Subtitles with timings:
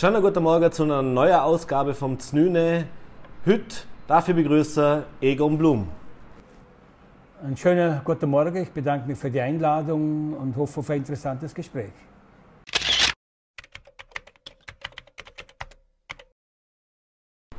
[0.00, 2.86] Schönen guten Morgen zu einer neuen Ausgabe vom Znüne.
[3.44, 5.88] Heute dafür begrüße Egon Blum.
[7.42, 8.58] Einen schönen guten Morgen.
[8.58, 11.90] Ich bedanke mich für die Einladung und hoffe auf ein interessantes Gespräch.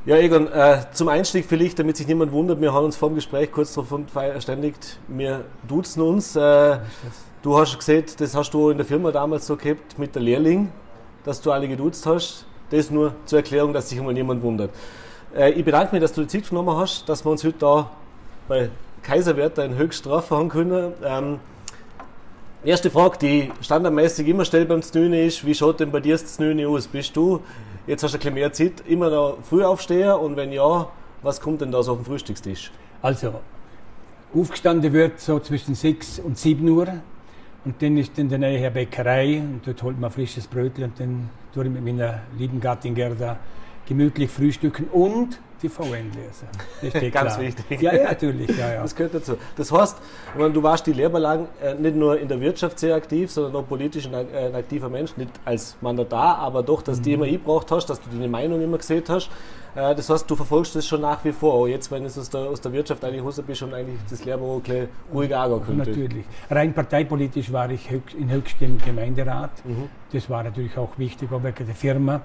[0.06, 3.16] Ja, Egon, äh, zum Einstieg vielleicht, damit sich niemand wundert, wir haben uns vor dem
[3.16, 6.38] Gespräch kurz darauf verständigt, wir duzen uns.
[6.38, 6.80] Äh,
[7.42, 10.72] du hast gesehen, das hast du in der Firma damals so gehabt mit der Lehrling
[11.24, 12.46] dass du alle geduzt hast.
[12.70, 14.72] Das nur zur Erklärung, dass sich immer niemand wundert.
[15.36, 17.92] Äh, ich bedanke mich, dass du die Zeit genommen hast, dass wir uns heute da
[18.48, 18.70] bei
[19.02, 20.94] Kaiserwerter in Höchststrafe haben können.
[21.04, 21.40] Ähm,
[22.64, 26.36] erste Frage, die standardmäßig immer stellt beim Znüne ist, wie schaut denn bei dir das
[26.36, 26.88] Znüne aus?
[26.88, 27.42] Bist du,
[27.88, 30.90] jetzt hast du ein bisschen mehr Zeit, immer noch früh aufsteher und wenn ja,
[31.22, 32.72] was kommt denn da so auf den Frühstückstisch?
[33.02, 33.34] Also,
[34.34, 36.88] aufgestanden wird so zwischen 6 und 7 Uhr.
[37.66, 41.00] Und dann ist in der Nähe eine Bäckerei und dort holt man frisches Brötchen und
[41.00, 43.38] dann tue ich mit meiner lieben Gattin Gerda
[43.86, 46.48] gemütlich frühstücken und die VN lesen.
[46.82, 47.46] Das steht Ganz klar.
[47.46, 47.82] wichtig.
[47.82, 48.58] Ja, ja, natürlich.
[48.58, 48.82] Ja, ja.
[48.82, 49.38] Das gehört dazu.
[49.58, 49.98] Das heißt,
[50.38, 53.68] du warst die Lehrer lang äh, nicht nur in der Wirtschaft sehr aktiv, sondern auch
[53.68, 57.04] politisch ein, ein aktiver Mensch, nicht als Mandatar, aber doch, dass mhm.
[57.04, 59.30] du immer eingebracht hast, dass du deine Meinung immer gesehen hast.
[59.76, 62.30] Äh, das heißt, du verfolgst das schon nach wie vor, auch jetzt, wenn du aus
[62.30, 64.62] der, aus der Wirtschaft eigentlich raus bist und eigentlich das Lehrbuch
[65.14, 65.90] ruhig angehen könnte.
[65.90, 66.26] Natürlich.
[66.50, 69.52] Rein parteipolitisch war ich in höchstem Gemeinderat.
[69.66, 69.90] Mhm.
[70.12, 72.22] Das war natürlich auch wichtig, auch wegen der Firma.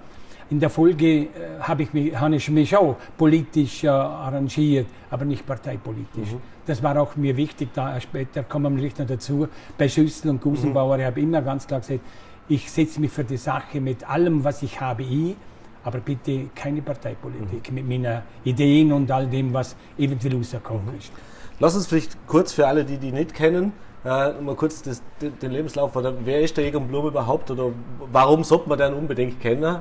[0.50, 1.28] In der Folge äh,
[1.60, 6.32] habe ich, mich, hab ich mich auch politisch äh, arrangiert, aber nicht parteipolitisch.
[6.32, 6.40] Mhm.
[6.66, 9.48] Das war auch mir wichtig, da später kommen wir nicht noch dazu.
[9.78, 11.00] Bei Schüssel und Gusenbauer, mhm.
[11.00, 12.00] ich habe immer ganz klar gesagt,
[12.46, 15.34] ich setze mich für die Sache mit allem, was ich habe, ein
[15.84, 17.74] aber bitte keine Parteipolitik mhm.
[17.74, 20.98] mit meinen Ideen und all dem, was eventuell rausgekommen mhm.
[20.98, 21.12] ist.
[21.60, 23.72] Lass uns vielleicht kurz für alle, die die nicht kennen,
[24.04, 27.70] äh, mal kurz das, den Lebenslauf, oder wer ist der Egon Blum überhaupt oder
[28.12, 29.78] warum sollte man den unbedingt kennen?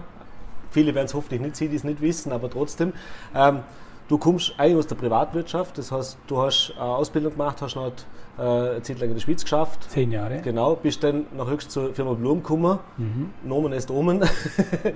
[0.72, 2.94] Viele werden es hoffentlich nicht sehen, die es nicht wissen, aber trotzdem.
[3.36, 3.60] Ähm,
[4.08, 7.92] du kommst eigentlich aus der Privatwirtschaft, das heißt, du hast eine Ausbildung gemacht, hast noch
[8.38, 9.90] äh, eine Zeit lang in der Schweiz geschafft.
[9.90, 10.42] Zehn Jahre.
[10.42, 12.80] Genau, bist dann nach höchst zur Firma Blum gekommen.
[12.98, 13.30] Mhm.
[13.44, 14.22] Nomen ist Omen.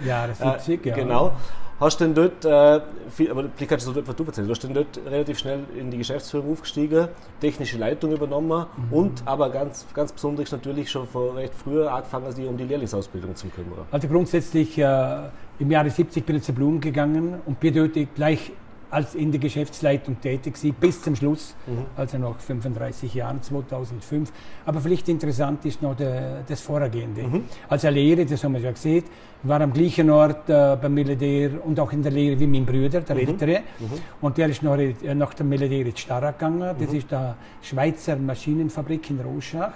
[0.06, 0.96] Ja, das 70, äh, ja.
[0.96, 1.32] Genau.
[1.80, 2.82] Hast dann dort, äh,
[3.12, 5.60] viel, aber vielleicht kannst du so etwas du erzählen, du hast dann dort relativ schnell
[5.78, 7.08] in die Geschäftsführung aufgestiegen,
[7.40, 8.94] technische Leitung übernommen mhm.
[8.94, 13.36] und aber ganz, ganz besonders natürlich schon vor recht früher angefangen, sich um die Lehrlingsausbildung
[13.36, 13.86] zu kümmern.
[13.92, 15.30] Also grundsätzlich äh,
[15.60, 18.54] im Jahre 70 bin ich zu Blum gegangen und bin dort gleich
[18.90, 21.86] als in der Geschäftsleitung tätig war, bis zum Schluss, mhm.
[21.96, 24.32] also nach 35 Jahren, 2005.
[24.66, 27.24] Aber vielleicht interessant ist noch der, das Vorhergehende.
[27.24, 27.44] Mhm.
[27.68, 29.04] Als er Lehre, das haben wir schon gesehen,
[29.44, 33.02] war am gleichen Ort äh, beim Militär und auch in der Lehre wie mein Bruder,
[33.02, 33.22] der mhm.
[33.22, 33.60] Ältere.
[33.80, 33.86] Mhm.
[34.22, 36.76] Und der ist noch, äh, nach dem Militär in Starrak gegangen.
[36.80, 36.98] Das mhm.
[36.98, 39.74] ist die Schweizer Maschinenfabrik in Roschach.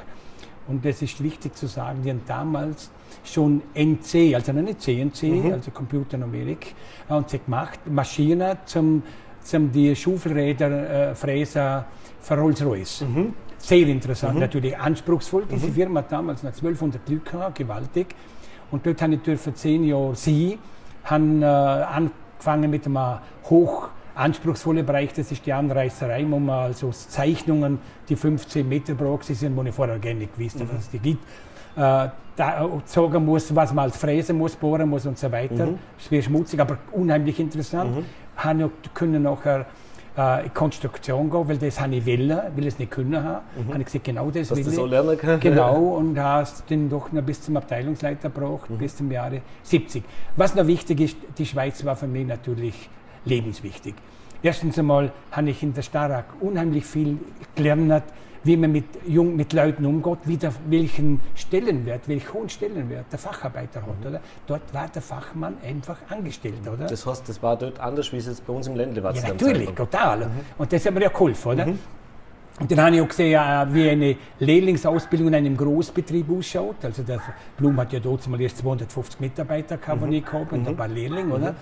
[0.67, 2.91] Und das ist wichtig zu sagen, die haben damals
[3.23, 5.53] schon NC, also nicht CNC, mhm.
[5.53, 6.75] also Computernumerik,
[7.09, 9.03] haben sie gemacht, Maschinen zum,
[9.41, 11.85] zum die Schufelräder äh, Fräser
[12.19, 13.01] für Rolls-Royce.
[13.01, 13.33] Mhm.
[13.57, 14.41] Sehr interessant, mhm.
[14.41, 15.45] natürlich anspruchsvoll.
[15.49, 15.73] Diese mhm.
[15.73, 18.15] Firma hat damals noch 1200 Leute gewaltig.
[18.71, 20.57] Und dort habe ich für zehn Jahre sie,
[21.03, 26.91] haben äh, angefangen mit einem hoch anspruchsvolle Bereich, das ist die Anreißerei, wo man also
[26.91, 27.79] Zeichnungen,
[28.09, 30.75] die 15 Meter braucht, sind, wo ich vorher gar nicht gewusst habe, mhm.
[30.75, 31.23] dass es die gibt
[31.75, 35.67] äh, da sagen muss, was man als fräsen muss, bohren muss und so weiter.
[35.67, 35.79] Mhm.
[35.99, 37.97] Es wird schmutzig, aber unheimlich interessant.
[37.97, 38.05] Mhm.
[38.37, 39.65] Haben können nachher
[40.17, 43.43] äh, in Konstruktion gehen, weil das habe ich wollen, will es nicht können haben.
[43.55, 43.69] Mhm.
[43.69, 44.73] Habe ich gesagt, genau das Dass will ich.
[44.73, 45.39] so lernen kann.
[45.39, 48.77] Genau, und hast dann doch noch bis zum Abteilungsleiter gebraucht, mhm.
[48.77, 50.03] bis zum Jahre 70.
[50.35, 52.89] Was noch wichtig ist, die Schweiz war für mich natürlich
[53.25, 53.95] lebenswichtig.
[54.43, 57.19] Erstens einmal habe ich in der Starak unheimlich viel
[57.55, 58.03] gelernt,
[58.43, 63.19] wie man mit, Jung, mit Leuten umgeht, wie der, welchen Stellenwert, welchen hohen Stellenwert der
[63.19, 64.05] Facharbeiter hat.
[64.05, 64.21] Oder?
[64.47, 66.67] Dort war der Fachmann einfach angestellt.
[66.67, 66.87] Oder?
[66.87, 69.15] Das heißt, das war dort anders, wie es jetzt bei uns im Ländle war.
[69.15, 70.25] Ja, natürlich, total.
[70.25, 70.31] Mhm.
[70.57, 71.51] Und das hat mir ja geholfen.
[71.51, 71.65] Oder?
[71.67, 71.79] Mhm.
[72.59, 73.41] Und dann habe ich auch gesehen,
[73.73, 76.83] wie eine Lehrlingsausbildung in einem Großbetrieb ausschaut.
[76.83, 77.19] Also der
[77.57, 80.11] Blum hat ja dort mal erst 250 Mitarbeiter gehabt, mhm.
[80.11, 81.33] ich gehabt, und ein paar Lehrlinge.
[81.33, 81.55] Oder?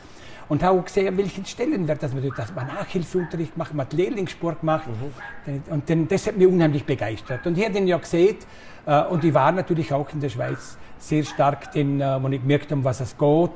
[0.49, 3.93] Und habe auch gesehen, welchen Stellenwert dass man dort, dass man Nachhilfeunterricht macht, man hat
[3.93, 4.85] Lehrlingssport gemacht.
[4.87, 5.63] Mhm.
[5.69, 7.45] Und dann, das hat mich unheimlich begeistert.
[7.45, 8.37] Und ich habe den ja gesehen,
[8.85, 12.41] äh, und ich war natürlich auch in der Schweiz sehr stark, den, äh, wo ich
[12.41, 13.51] gemerkt habe, was es geht.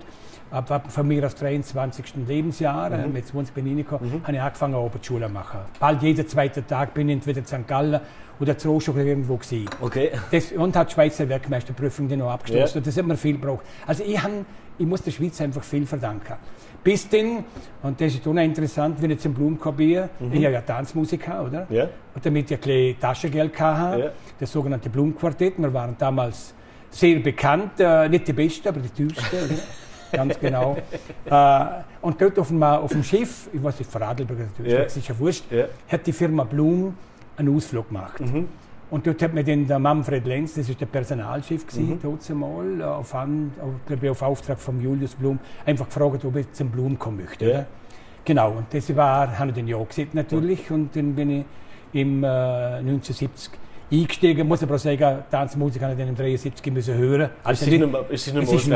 [0.53, 2.13] Ab, von mir aus 23.
[2.27, 3.11] Lebensjahr, mhm.
[3.11, 4.23] mit 20 bin ich reingekommen, mhm.
[4.23, 5.61] habe ich angefangen, Oberschule zu machen.
[5.79, 7.67] Bald jeden zweiten Tag bin ich entweder in St.
[7.67, 8.00] Gallen
[8.39, 9.67] oder zu Rostock irgendwo gewesen.
[9.81, 10.11] Okay.
[10.29, 12.77] Das, und hat die Schweizer Werkmeisterprüfung dann noch abgeschlossen.
[12.77, 12.83] Ja.
[12.85, 13.65] Das hat mir viel gebraucht.
[13.88, 14.29] Also ich, hab,
[14.77, 16.35] ich muss der Schweiz einfach viel verdanken.
[16.83, 17.45] Bis denn,
[17.81, 20.33] und das ist uninteressant, wenn ich zum Blumenkorb gehe, mhm.
[20.33, 21.65] ich habe ja Tanzmusiker, oder?
[21.71, 21.89] Ja.
[22.13, 24.11] Und damit ich ein bisschen Taschengeld hatte, ja.
[24.39, 25.57] das sogenannte Blumenquartett.
[25.57, 26.53] Wir waren damals
[26.91, 29.23] sehr bekannt, äh, nicht die Beste, aber die Tüchste.
[30.13, 30.77] ganz genau.
[31.25, 31.65] äh,
[32.01, 35.51] und dort auf dem, auf dem Schiff, ich weiß nicht, Vorarlberg, das ist ja wurscht,
[35.51, 35.65] Ja.
[35.89, 36.95] hat die Firma Blum
[37.36, 38.19] einen Ausflug gemacht.
[38.21, 38.48] Mhm.
[38.89, 41.68] Und dort hat mir dann der Manfred Lenz, das ist der Personalchef Mhm.
[41.68, 46.51] gewesen, dort einmal, äh, auf, auf, auf Auftrag von Julius Blum, einfach gefragt, ob ich
[46.54, 47.50] zum Blum kommen möchte.
[47.50, 47.65] Oder?
[48.25, 51.45] Genau, und das war, habe ich dann ja gesagt natürlich, und dann bin ich
[51.94, 53.51] im äh, 1970
[54.01, 57.30] eingestiegen, muss aber sagen, Tanzmusik habe ich dann im 73 müssen hören.
[57.44, 58.68] Also nicht- ist nicht mehr- ist nicht mehr es ist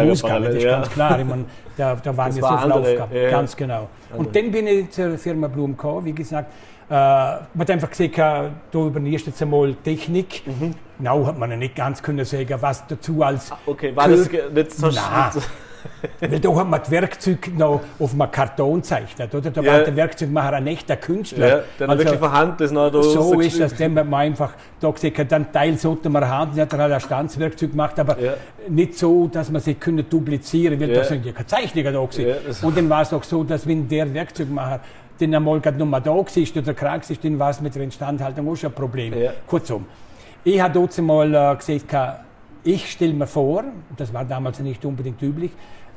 [0.46, 0.72] das ist ja.
[0.72, 1.20] ganz klar.
[1.20, 3.16] Ich meine, da, da waren Das war so viele Aufgaben.
[3.16, 3.30] ja.
[3.30, 3.90] Ganz genau.
[4.16, 6.52] Und dann bin ich zur Firma Blum gekommen, wie gesagt.
[6.90, 10.44] Äh, man hat einfach äh, du übernimmst jetzt einmal Technik.
[10.98, 13.52] Genau hat man ja nicht ganz können sagen, was dazu als.
[13.66, 15.44] Okay, war das ge- jetzt hast Nein.
[16.20, 19.52] Weil da hat man das Werkzeug noch auf einem Karton gezeichnet, oder?
[19.52, 19.72] Da Ja.
[19.74, 21.48] war der Werkzeugmacher ein echter Künstler.
[21.48, 24.20] Ja, dann Also- wirklich von Hand das noch da so ist das, dann hat man
[24.22, 27.72] einfach da gesagt, hat, dann Teil sollte man haben, dann hat er halt ein Stanzwerkzeug
[27.72, 28.34] gemacht, aber Ja.
[28.70, 30.98] nicht so, dass man sie können duplizieren, weil Ja.
[31.00, 32.28] da sind ja keine Zeichnungen da gewesen.
[32.28, 32.36] Ja,
[32.68, 34.80] Und dann war es auch so, dass wenn der Werkzeugmacher
[35.20, 36.24] den einmal gerade noch mal da war
[36.62, 39.14] oder krank ist, dann war es mit der Instandhaltung auch schon ein Problem.
[39.48, 39.86] Kurzum,
[40.44, 41.94] ich habe dort mal äh, gesagt,
[42.64, 43.64] ich stelle mir vor,
[43.96, 45.52] das war damals nicht unbedingt üblich,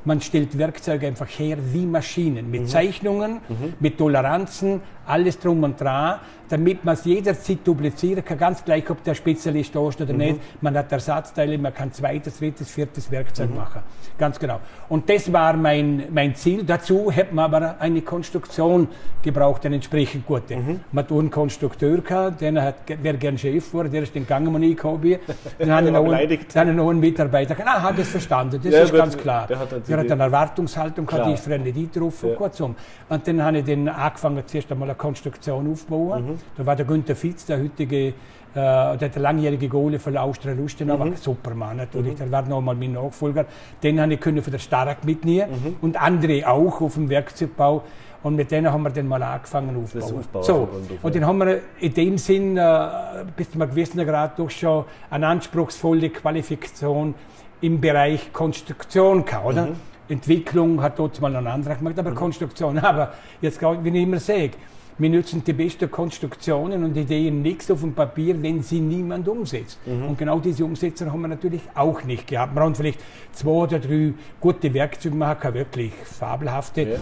[0.04, 3.40] man stellt Werkzeuge einfach her wie Maschinen, mit Zeichnungen,
[3.80, 4.80] mit Toleranzen,
[5.10, 6.18] alles drum und dran,
[6.48, 10.40] damit man es jederzeit duplizieren kann, ganz gleich, ob der Spezialist da ist oder nicht.
[10.60, 13.82] Man hat Ersatzteile, man kann zweites, drittes, viertes Werkzeug machen.
[14.18, 14.58] Ganz genau.
[14.88, 16.64] Und das war mein, mein Ziel.
[16.64, 18.88] Dazu hat man aber eine Konstruktion
[19.22, 20.56] gebraucht, eine entsprechend gute.
[20.90, 24.26] Man hat einen Konstrukteur gehabt, der hat, wäre gern Chef geworden, der ist den.
[24.26, 26.54] Dann hat war noch einen, beleidigt.
[26.56, 29.46] dann hat er einen Mitarbeiter gesagt, ah, hat das verstanden, das Ja, ist ganz klar.
[29.46, 32.34] der hat Der hat eine Erwartungshaltung gehabt, die ist für nicht drauf, Ja.
[32.34, 32.74] kurzum.
[33.08, 36.22] Und dann habe ich dann angefangen, zuerst einmal eine Konstruktion aufzubauen.
[36.26, 36.38] Mhm.
[36.56, 38.12] Da war der Günther Fitz, der heutige, äh,
[38.54, 41.00] der, langjährige Gole von der Austria Lustenau, Mhm.
[41.10, 43.46] war Supermann natürlich, der war noch mal mein Nachfolger.
[43.82, 45.76] Den habe ich können von der Stark mitnehmen Mhm.
[45.80, 47.82] und andere auch auf dem Werkzeugbau.
[48.22, 50.18] Und mit denen haben wir dann mal angefangen aufzubauen.
[50.18, 50.68] Aufbauen so,
[51.02, 52.86] und dann haben wir in dem Sinn äh,
[53.34, 57.14] bis zu einem gewissen Grad doch schon eine anspruchsvolle Qualifikation
[57.62, 59.66] im Bereich Konstruktion gehabt, oder?
[59.68, 59.76] Mhm.
[60.10, 62.78] Entwicklung hat dort mal ein anderer gemacht, aber Konstruktion.
[62.90, 64.50] Aber jetzt, ich, wie ich immer sage,
[65.00, 69.78] wir nutzen die besten Konstruktionen und Ideen nichts auf dem Papier, wenn sie niemand umsetzt.
[69.86, 70.08] Mhm.
[70.08, 72.54] Und genau diese Umsetzer haben wir natürlich auch nicht gehabt.
[72.54, 73.00] Wir haben vielleicht
[73.32, 76.82] zwei oder drei gute Werkzeuge machen, wirklich fabelhafte.
[76.82, 76.98] Ja.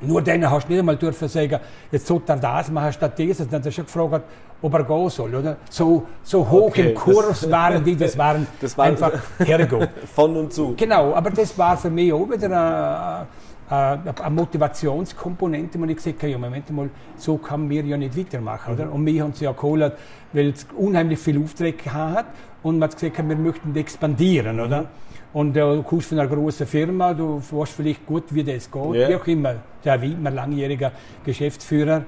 [0.00, 1.60] Nur dann hast du nicht einmal dürfen sagen,
[1.92, 3.46] jetzt sollte er das machen statt dieses.
[3.48, 4.24] Dann hat er schon gefragt,
[4.62, 5.56] ob er gehen soll, oder?
[5.70, 9.88] So, so hoch Okay, im Kurs waren die, das waren Das war- einfach hergehen.
[10.14, 10.74] Von und zu.
[10.76, 13.26] Genau, aber das war für mich auch wieder eine,
[13.72, 18.16] eine, eine Motivationskomponente, wo ich gesagt habe, ja, Moment mal, so kann wir ja nicht
[18.16, 18.74] weitermachen.
[18.74, 18.92] Oder?
[18.92, 19.92] Und wir haben sie ja geholt,
[20.32, 22.26] weil es unheimlich viele Aufträge hat
[22.62, 24.60] und man hat gesagt, wir möchten expandieren.
[24.60, 24.86] Oder?
[25.32, 28.94] Und äh, du kommst von einer großen Firma, du weißt vielleicht gut, wie das geht,
[28.94, 29.08] Ja.
[29.08, 29.54] wie auch immer.
[29.84, 30.92] Der Wiedmer, langjähriger
[31.24, 32.02] Geschäftsführer,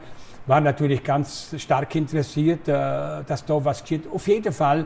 [0.46, 2.72] war natürlich ganz stark interessiert, äh,
[3.26, 4.04] dass da was geschieht.
[4.12, 4.84] Auf jeden Fall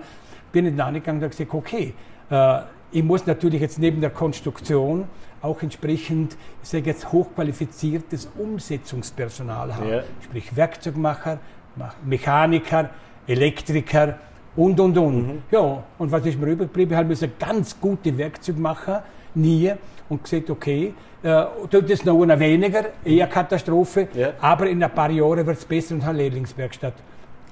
[0.53, 1.95] bin ich dann angegangen und habe gesagt, okay,
[2.31, 2.59] äh,
[2.93, 5.05] ich muss natürlich jetzt neben der Konstruktion
[5.43, 9.89] auch entsprechend, ich sage jetzt, hochqualifiziertes Umsetzungspersonal haben.
[9.89, 10.03] Ja.
[10.25, 11.39] Sprich Werkzeugmacher,
[11.77, 12.91] Mach- Mechaniker,
[13.27, 14.19] Elektriker
[14.57, 15.27] und, und, und.
[15.29, 15.43] Mhm.
[15.51, 16.93] Ja, und was ist mir übrig geblieben?
[16.93, 19.73] Ich habe müssen ganz gute Werkzeugmacher nie
[20.09, 24.33] und gesagt, okay, äh, tut es noch einer weniger, eher Katastrophe, Ja.
[24.41, 26.95] aber in ein paar Jahren wird es besser und habe eine Lehrlingswerkstatt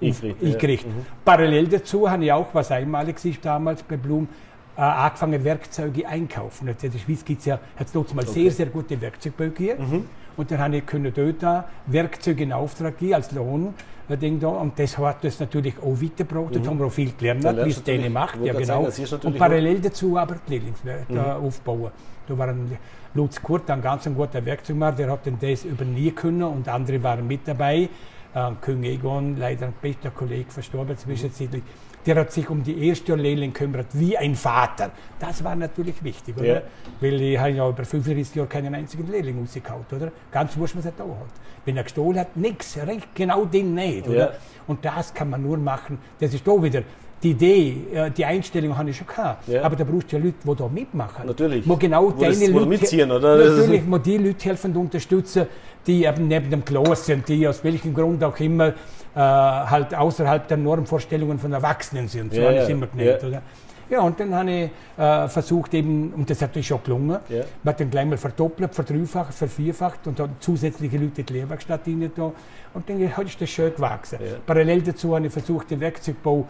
[0.01, 0.49] Eingerichtet, ja.
[0.55, 0.93] eingerichtet.
[1.25, 4.29] Parallel dazu habe ich auch, was einmalig ist damals bei Blum,
[4.77, 6.69] äh, angefangen Werkzeuge einkaufen.
[6.69, 9.91] In der Schweiz gibt es ja, hat es dort mal sehr, sehr gute Werkzeugbau gegeben.
[9.91, 10.05] Mhm.
[10.37, 13.75] Und dann habe ich können dort auch Werkzeuge in Auftrag geben als Lohn.
[14.09, 14.49] äh, Ding da.
[14.49, 16.55] Und das hat das natürlich auch weitergebracht.
[16.55, 18.39] Dort haben wir auch viel gelernt, Da wie es denen macht.
[18.43, 18.91] Ja, genau.
[18.91, 21.91] sagen, Und parallel dazu aber die Lehrlingswerke aufbauen.
[22.29, 22.77] Da war ein
[23.15, 27.03] Lutz Kurt, ein ganz ein guter Werkzeugmacher, der hat dann das übernehmen können und andere
[27.03, 27.89] waren mit dabei.
[28.35, 31.63] Äh, König Egon, leider ein bester Kollege, verstorben zwischenzeitlich.
[32.07, 34.93] Der hat sich um die erste Lehrling gekümmert, wie ein Vater.
[35.19, 36.47] Das war natürlich wichtig, oder?
[36.47, 36.63] Ja.
[37.01, 40.13] Weil ich habe ja über 35 Jahre keinen einzigen Lehrling rausgehauen, oder?
[40.31, 41.33] Ganz wurscht, was er da hat.
[41.65, 42.79] Wenn er gestohlen hat, nichts,
[43.15, 44.17] genau den nicht, oder?
[44.17, 44.33] Ja.
[44.69, 45.99] Und das kann man nur machen.
[46.21, 46.83] Das ist da wieder
[47.23, 49.49] die Idee, äh, die Einstellung habe ich schon gehabt.
[49.49, 49.63] Ja.
[49.63, 51.27] Aber da brauchst du ja Leute, die da mitmachen.
[51.27, 51.67] Natürlich.
[51.69, 53.39] Wo genau Wo das- deine wo Leute, mitziehen, oder?
[53.39, 55.47] Das Natürlich, wo die Leute helfen und unterstützen,
[55.87, 58.73] die eben neben dem Klaus sind, die aus welchem Grund auch immer äh,
[59.15, 62.35] halt außerhalb der Normvorstellungen von Erwachsenen sind.
[62.35, 63.29] So Ja, habe ich es immer genannt, Ja.
[63.29, 63.43] oder?
[63.89, 67.45] Ja, und dann habe ich äh, versucht eben, und das hat natürlich schon gelungen, Ja.
[67.63, 71.87] man hat dann gleich mal verdoppelt, verdreifacht, vervierfacht und dann zusätzliche Leute in die Lehrwerkstatt
[71.87, 72.33] rein da.
[72.75, 74.19] Und dann ist das schön gewachsen.
[74.21, 74.33] Ja.
[74.45, 76.47] Parallel dazu habe ich versucht, den Werkzeugbau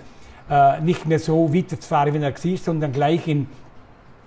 [0.48, 3.46] äh, nicht mehr so weiterzufahren, wie er war, sondern gleich in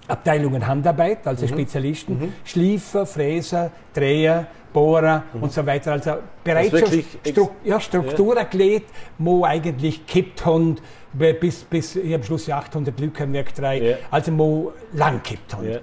[0.07, 1.49] Abteilungen Handarbeit, also mhm.
[1.49, 2.33] Spezialisten, mhm.
[2.43, 5.43] Schliefer, Fräser, Dreher, Bohrer mhm.
[5.43, 5.93] und so weiter.
[5.93, 8.87] Also bereits schon Stru ja, Strukturathlet, ja.
[9.19, 10.77] wo eigentlich kippt haben,
[11.13, 13.97] bis, bis ich am Schluss 800 Leute im Werk 3, ja.
[14.11, 15.69] also wo lang kippt haben.
[15.69, 15.79] Ja.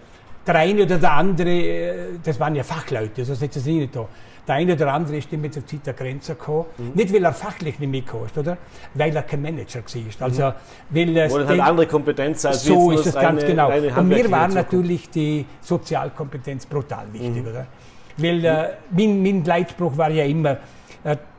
[0.47, 4.07] Der eine oder der andere, äh, das waren ja Fachleute, so setzt es nicht da.
[4.47, 6.67] Der eine oder andere ist mit der Zeit der Grenze gekommen.
[6.79, 6.93] Mhm.
[6.95, 8.57] Nicht, weil er fachlich nicht mitgekommen ist, oder?
[8.95, 10.26] Weil er kein Manager war.
[10.26, 10.53] Also, mhm.
[10.91, 13.73] weil es Oder hat andere Kompetenz als So ist es ganz genau.
[13.73, 17.49] Und mir war natürlich die Sozialkompetenz brutal wichtig, mhm.
[17.49, 17.67] oder?
[18.19, 20.59] Weil äh, mein, mein Leitspruch war ja immer,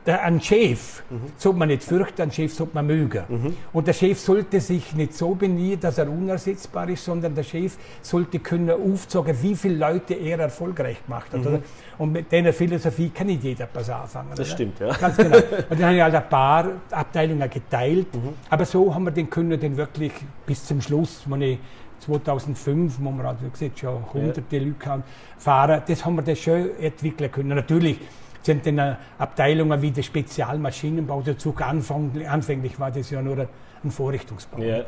[0.06, 1.32] ein Chef mhm.
[1.36, 3.24] sollte man nicht fürchten, einen Chef sollte man mögen.
[3.28, 3.56] Mhm.
[3.72, 7.76] Und der Chef sollte sich nicht so benehmen, dass er unersetzbar ist, sondern der Chef
[8.00, 11.44] sollte können aufzeigen, wie viele Leute er erfolgreich gemacht hat.
[11.44, 11.62] Mhm.
[11.98, 14.30] Und mit dieser Philosophie kann nicht jeder was anfangen.
[14.30, 14.48] Das oder?
[14.48, 14.94] stimmt, ja.
[14.94, 15.36] Ganz genau.
[15.70, 18.14] Und dann habe ich halt ein paar Abteilungen geteilt.
[18.14, 18.34] Mhm.
[18.48, 20.12] Aber so haben wir den können den wirklich
[20.46, 21.58] bis zum Schluss, wenn
[22.00, 24.62] 2005, wo wir halt, wie gesagt, schon hunderte ja.
[24.62, 25.02] Leute haben,
[25.36, 27.48] fahren, das haben wir das schön entwickeln können.
[27.48, 27.98] Natürlich
[28.42, 31.54] sind dann Abteilungen wie der Spezialmaschinenbau dazu.
[31.58, 33.48] Anfang, anfänglich war das ja nur
[33.84, 34.60] ein Vorrichtungsbau.
[34.60, 34.84] Ja, ja.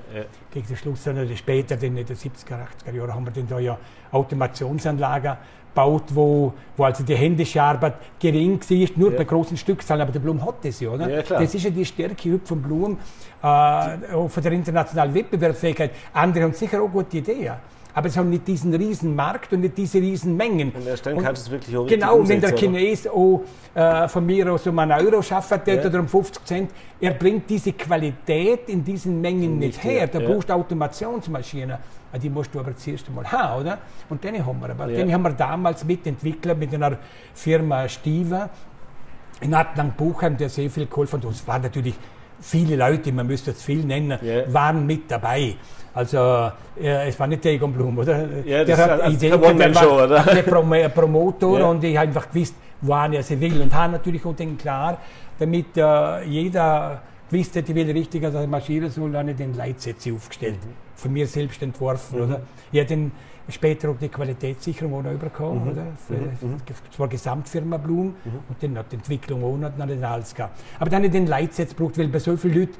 [0.50, 3.78] Gegen den Schluss, dann später, in den 70er, 80er Jahren, haben wir dann da ja
[4.12, 5.36] Automationsanlagen
[5.70, 9.18] gebaut, wo, wo also die händische Arbeit gering war, nur ja.
[9.18, 10.90] bei großen Stückzahlen, aber der Blum hat das ja.
[10.90, 11.22] Oder?
[11.22, 12.98] Das ist ja die Stärke von Blum,
[13.42, 15.92] äh, von der internationalen Wettbewerbsfähigkeit.
[16.12, 17.54] Andere haben sicher auch gute Ideen
[17.94, 20.72] aber sie haben nicht diesen riesen Markt und nicht diese riesen Mengen.
[20.72, 23.42] Und erstellen kannst du es wirklich auch Genau, und wenn der Chines auch
[23.74, 25.84] äh, von mir aus um einen Euro schafft ja.
[25.84, 26.70] oder um 50 Cent,
[27.00, 30.06] er bringt diese Qualität in diesen Mengen nicht, nicht her.
[30.06, 30.28] Da ja.
[30.28, 31.76] brauchst du Automationsmaschinen.
[32.12, 33.78] Ah, die musst du aber zuerst einmal haben, oder?
[34.08, 34.70] Und den haben wir.
[34.70, 34.96] Aber ja.
[34.96, 36.98] den haben wir damals mitentwickelt mit einer
[37.34, 38.50] Firma Stiva
[39.40, 41.24] in Adlang Buchheim, der sehr viel geholfen hat.
[41.26, 41.94] Und es waren natürlich
[42.40, 44.18] viele Leute, man müsste es viel nennen,
[44.48, 45.56] waren mit dabei.
[45.92, 48.26] Also äh, es war nicht der Egon Blum, oder?
[48.44, 50.28] Ja, der hat also Ideen, der war oder?
[50.28, 51.66] ein Prom Promotor ja.
[51.66, 53.60] und ich habe einfach gewusst, wohin er sie will.
[53.60, 54.98] Und habe natürlich auch den klar,
[55.38, 60.12] damit äh, jeder gewusst hat, ich will richtig, also marschieren soll, habe ich den Leitsätze
[60.12, 60.58] aufgestellt.
[60.64, 60.74] Mhm.
[60.94, 62.24] Von mir selbst entworfen, mhm.
[62.24, 62.40] oder?
[62.72, 63.12] Ich den
[63.48, 65.70] später auch die Qualitätssicherung auch noch bekommen, mhm.
[65.72, 65.82] oder?
[66.06, 66.56] Für, mhm.
[66.94, 68.14] zwar Gesamtfirma Blum mhm.
[68.48, 70.60] und dann hat die Entwicklung auch noch nicht alles gehabt.
[70.78, 72.74] Aber dann habe ich den Leitsatz gebraucht, weil bei so vielen Leuten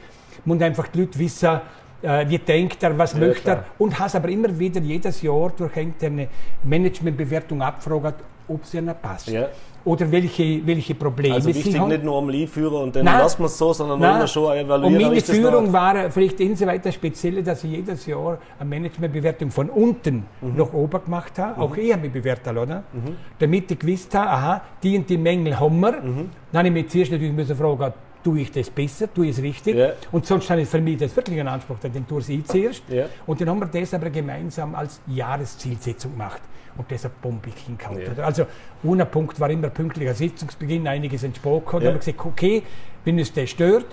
[0.45, 1.61] muss einfach die Leute wissen, äh,
[2.02, 3.57] wie denkt er, was ja, möchte klar.
[3.57, 6.28] er und hast aber immer wieder jedes Jahr durch eine
[6.64, 9.28] Managementbewertung abgefragt, ob es ihnen passt.
[9.28, 9.49] Ja.
[9.83, 11.88] Oder welche, welche Probleme also wichtig, sie haben.
[11.88, 14.16] nicht nur am Leihführer und dann lassen wir es so, sondern nein.
[14.16, 15.04] immer schon evaluieren.
[15.04, 19.71] Und meine Führung war vielleicht insoweit das Spezielle, dass ich jedes Jahr eine Managementbewertung von
[19.71, 20.57] unten mhm.
[20.57, 21.57] nach oben gemacht habe.
[21.57, 21.62] Mhm.
[21.62, 22.83] Auch ich habe mich bewertet, oder?
[22.92, 23.16] Mhm.
[23.38, 25.92] Damit ich gewusst habe, aha, die und die Mängel haben wir.
[25.92, 26.30] Mhm.
[26.52, 29.42] Dann habe ich mich zuerst natürlich müssen fragen, tue ich das besser, tue ich es
[29.42, 29.76] richtig.
[29.76, 29.92] Ja.
[30.12, 32.82] Und sonst ich für mich das wirklich einen Anspruch, den tue ich zuerst.
[32.88, 33.06] Ja.
[33.26, 36.42] Und dann haben wir das aber gemeinsam als Jahreszielsetzung gemacht.
[36.76, 38.00] Und deshalb bombig hingehauen.
[38.16, 38.24] Ja.
[38.24, 38.46] Also,
[38.84, 41.64] ein Punkt war immer pünktlicher Sitzungsbeginn, einiges entsprochen.
[41.64, 41.72] Ja.
[41.72, 42.62] Dann haben wir gesagt, okay,
[43.04, 43.86] wenn es das stört,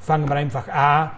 [0.00, 1.10] fangen wir einfach an,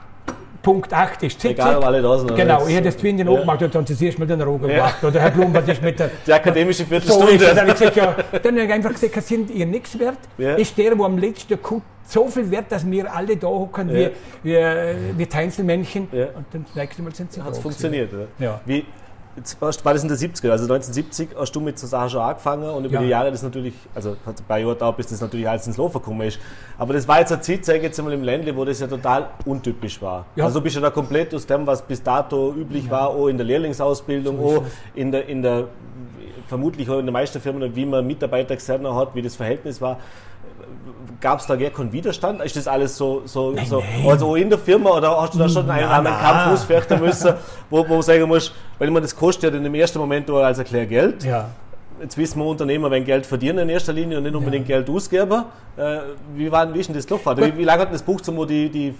[0.64, 1.50] Punkt 8 ist Sitzung.
[1.52, 2.34] Egal, ob alle da sind.
[2.34, 3.24] Genau, ich habe das Twin ja.
[3.24, 4.76] gemacht und dann zuerst mal den Rogen ja.
[4.76, 5.04] gemacht.
[5.04, 6.10] Oder Herr Blum, was ist mit der...
[6.26, 7.38] Die akademische Viertelstunde.
[7.38, 10.18] So dann habe ich, gesagt, ja, dann habe ich einfach gesagt, sind ihr nichts wert.
[10.38, 10.54] Ja.
[10.54, 14.10] Ist der, der am letzten Kut so viel wert, dass wir alle da hocken ja.
[14.42, 16.08] wie, wie, wie Einzelmännchen.
[16.10, 16.26] Ja.
[16.34, 18.26] Und dann das nächste Mal sind sie Hat es funktioniert, oder?
[18.38, 18.60] Ja.
[18.64, 18.84] Wie,
[19.60, 22.84] war das in der 70er, also 1970 hast du mit so Sachen schon angefangen und
[22.84, 23.00] über ja.
[23.00, 25.76] die Jahre das natürlich, also hat ein paar Jahre da, bis das natürlich alles ins
[25.76, 26.38] Laufen gekommen ist.
[26.78, 28.86] Aber das war jetzt eine Zeit, sage ich jetzt einmal im Ländle, wo das ja
[28.86, 30.26] total untypisch war.
[30.36, 30.44] Ja.
[30.44, 32.90] Also du bist ja da komplett aus dem, was bis dato üblich ja.
[32.92, 34.62] war, auch in der Lehrlingsausbildung, so auch
[34.94, 35.68] in der, in der,
[36.46, 39.98] vermutlich auch in den meisten Firmen, wie man Mitarbeiter externer hat, wie das Verhältnis war
[41.20, 42.42] gab es da gar keinen Widerstand?
[42.42, 44.08] Ist das alles so, so, nein, so nein.
[44.08, 47.34] also in der Firma oder hast du da schon einen anderen Kampf ausfechten müssen,
[47.70, 50.58] wo, wo du sagen musst, weil man das kostet ja dann im ersten Moment als
[50.58, 51.24] erklär Geld.
[51.24, 51.48] Ja.
[52.00, 54.76] Jetzt wissen wir Unternehmer, wenn Geld verdienen in erster Linie und nicht unbedingt ja.
[54.76, 55.44] Geld ausgeben.
[55.76, 56.00] Äh,
[56.34, 57.36] wie, war, denn das gelaufen?
[57.38, 58.94] Wie, wie lange hat das Buch zum die, die,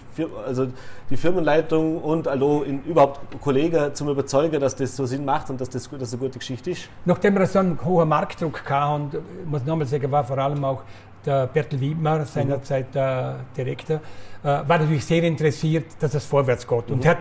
[0.47, 0.69] also
[1.11, 5.61] die Firmenleitung und also in, überhaupt Kollegen zum Überzeugen, dass das so Sinn macht und
[5.61, 6.89] dass das, dass das eine gute Geschichte ist?
[7.05, 10.65] Nachdem wir so einen hohen Marktdruck hatten und ich muss nochmal sagen, war vor allem
[10.65, 10.83] auch
[11.27, 16.89] der Bertel Wiedmer, seinerzeit der Direktor, äh, war natürlich sehr interessiert, dass es vorwärts geht.
[16.89, 16.95] Mhm.
[16.95, 17.19] Und hat,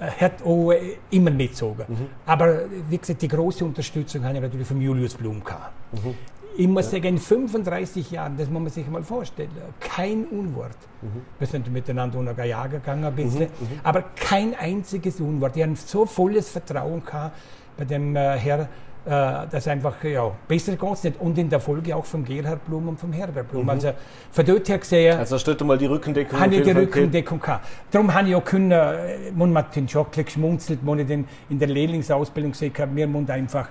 [0.00, 0.72] äh, hat auch
[1.10, 1.84] immer mitgezogen.
[1.88, 2.06] Mhm.
[2.26, 5.72] Aber wie gesagt, die große Unterstützung habe ich natürlich von Julius Blum gehabt.
[5.92, 6.14] Mhm.
[6.54, 6.92] Ich muss ja.
[6.92, 10.76] sagen, in 35 Jahren, das muss man sich mal vorstellen, kein Unwort.
[11.00, 11.22] Mhm.
[11.38, 13.46] Wir sind miteinander unter Jagen gegangen ein bisschen, mhm.
[13.46, 13.80] mhm.
[13.82, 15.56] aber kein einziges Unwort.
[15.56, 17.36] Die haben so volles Vertrauen gehabt
[17.76, 18.66] bei dem äh, Herr äh,
[19.04, 21.20] das einfach, ja, besser geht es nicht.
[21.20, 23.64] Und in der Folge auch vom Gerhard Blum und vom Herbert Blum.
[23.64, 23.70] Mhm.
[23.70, 23.92] Also
[24.30, 25.18] von dort her gesehen.
[25.18, 26.38] Also stellt mal die Rückendeckung.
[26.38, 27.66] Habe ich die Rückendeckung gehabt.
[27.90, 32.52] Darum habe ich auch können, äh, man hat den Schock geschmunzelt, man in der Lehrlingsausbildung
[32.52, 33.68] gesehen habe, wir müssen einfach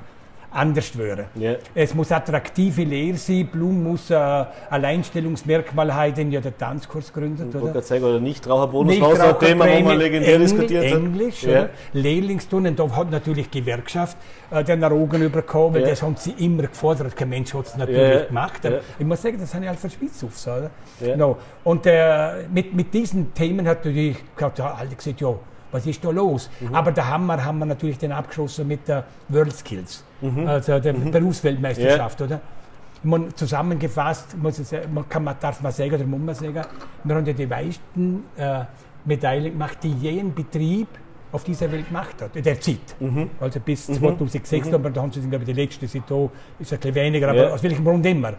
[0.51, 1.25] anders werden.
[1.39, 1.58] Yeah.
[1.74, 7.55] Es muss attraktive Lehre sein, Blum muss ein Alleinstellungsmerkmal haben, den ja der Tanzkurs gründet.
[7.55, 10.91] Oder, oder, oder Nichtraucherbonus war auch ein Thema, wo man legendär Engl diskutiert hat.
[10.91, 11.70] Englisch, yeah.
[11.93, 14.17] Lehrlingsturnen, da hat natürlich die Gewerkschaft
[14.51, 15.89] äh, den Rogen bekommen, yeah.
[15.89, 18.62] das haben sie immer gefordert, kein Mensch hat es natürlich gemacht.
[19.00, 20.38] Ich muss sagen, das habe ich halt verschwitzt auf.
[20.38, 20.70] So,
[21.15, 21.38] no.
[21.63, 25.34] Und äh, mit, mit diesen Themen hat natürlich, ja, alle gesagt, ja,
[25.71, 26.49] was ist da los?
[26.59, 26.75] Mhm.
[26.75, 30.47] Aber der Hammer haben wir natürlich den abgeschossen mit der World Skills, mhm.
[30.47, 31.11] also der mhm.
[31.11, 32.25] Berufsweltmeisterschaft, ja.
[32.25, 32.41] oder?
[33.03, 36.61] Man, zusammengefasst, muss ich sagen, man kann, man, darf man sagen, oder muss man sagen,
[37.03, 38.59] wir haben ja die meisten äh,
[39.05, 40.87] Medaillen gemacht, die je ein Betrieb
[41.31, 42.95] auf dieser Welt gemacht hat, der Zeit.
[42.99, 43.29] Mhm.
[43.39, 44.75] Also bis 2006, mhm.
[44.75, 47.47] aber da haben sie, glaube ich, die letzte sind da, ist ein bisschen weniger, aber
[47.47, 47.49] ja.
[47.53, 48.33] aus welchem Grund immer.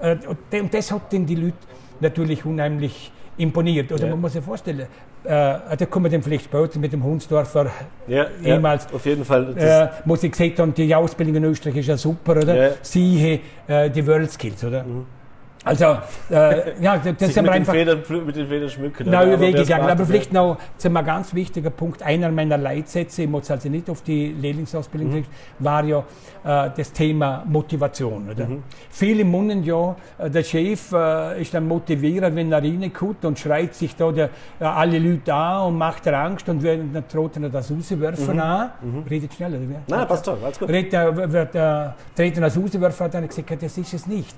[0.00, 1.56] Äh, und das hat dann die Leute
[2.00, 3.92] natürlich unheimlich imponiert.
[3.92, 4.10] Oder ja.
[4.10, 4.86] man muss sich vorstellen, äh,
[5.24, 7.70] da kommen wir dann vielleicht später mit dem Hunsdorfer
[8.06, 8.84] ja, ehemals.
[8.84, 9.56] Ja, auf jeden Fall.
[9.56, 12.72] Äh, muss ich gesagt haben, die Ausbildung in Österreich ist ja super, oder?
[12.82, 14.84] Siehe äh, die World Skills, oder?
[14.84, 15.06] Mhm.
[15.66, 15.98] Also,
[16.30, 17.72] äh, ja, das sind wir einfach.
[17.72, 19.10] Federn, mit den Federn schmücken.
[19.10, 19.90] Neue Wege gegangen.
[19.90, 22.04] Aber vielleicht noch einem ganz wichtiger Punkt.
[22.04, 25.24] Einer meiner Leitsätze, ich muss also nicht auf die Lehrlingsausbildung mhm.
[25.58, 25.98] war ja
[26.44, 28.30] äh, das Thema Motivation.
[28.30, 28.46] Oder?
[28.46, 28.62] Mhm.
[28.90, 33.74] Viele munnen ja, äh, der Chef äh, ist dann motiviert, wenn er reinkommt und schreit
[33.74, 34.30] sich da der,
[34.60, 38.34] äh, alle Leute an und macht er Angst und wird, dann droht er das rauswerfen
[38.34, 38.40] mhm.
[38.40, 38.70] an.
[38.80, 39.04] Mhm.
[39.10, 39.58] Redet schneller.
[39.88, 40.68] Nein, passt doch, alles gut.
[40.68, 44.36] Redet, äh, wird, äh, treten das rauswerfen, hat er gesagt, das ist es nicht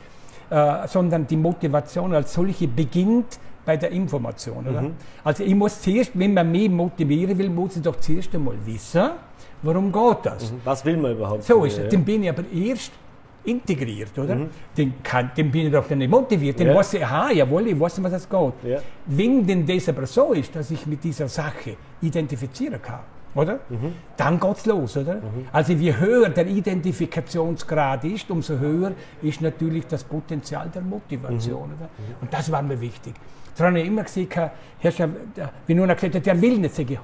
[0.51, 4.65] äh, sondern die Motivation als solche beginnt bei der Information.
[4.65, 4.93] Mhm.
[5.23, 9.11] Also ich muss zuerst, wenn man mich motivieren will, muss ich doch zuerst einmal wissen,
[9.63, 10.51] warum geht das?
[10.51, 10.61] Mhm.
[10.65, 11.45] Was will man überhaupt?
[11.45, 11.85] So ist es.
[11.85, 11.91] Ja.
[11.91, 12.93] Dann bin ich aber erst
[13.45, 14.37] integriert, oder?
[14.37, 14.49] Mhm.
[14.77, 16.59] Den, kann, den bin ich doch nicht motiviert.
[16.59, 16.75] Den ja.
[16.75, 18.53] weiß ich, aha, jawohl, ich weiß, was das geht.
[18.65, 18.79] Ja.
[19.07, 23.01] Wenn denn das aber so ist, dass ich mit dieser Sache identifizieren kann,
[23.35, 23.61] oder?
[23.69, 23.95] Mhm.
[24.17, 25.17] Dann es los, oder?
[25.17, 25.49] Mhm.
[25.53, 31.75] Also je höher der Identifikationsgrad ist, umso höher ist natürlich das Potenzial der Motivation, mhm.
[31.75, 31.85] oder?
[31.85, 32.15] Mhm.
[32.23, 33.15] Und das war mir wichtig.
[33.57, 34.29] Daran habe ich immer gesehen,
[34.79, 35.09] Herr,
[35.67, 37.01] wie nun gesagt hat, der will nicht, sage ich,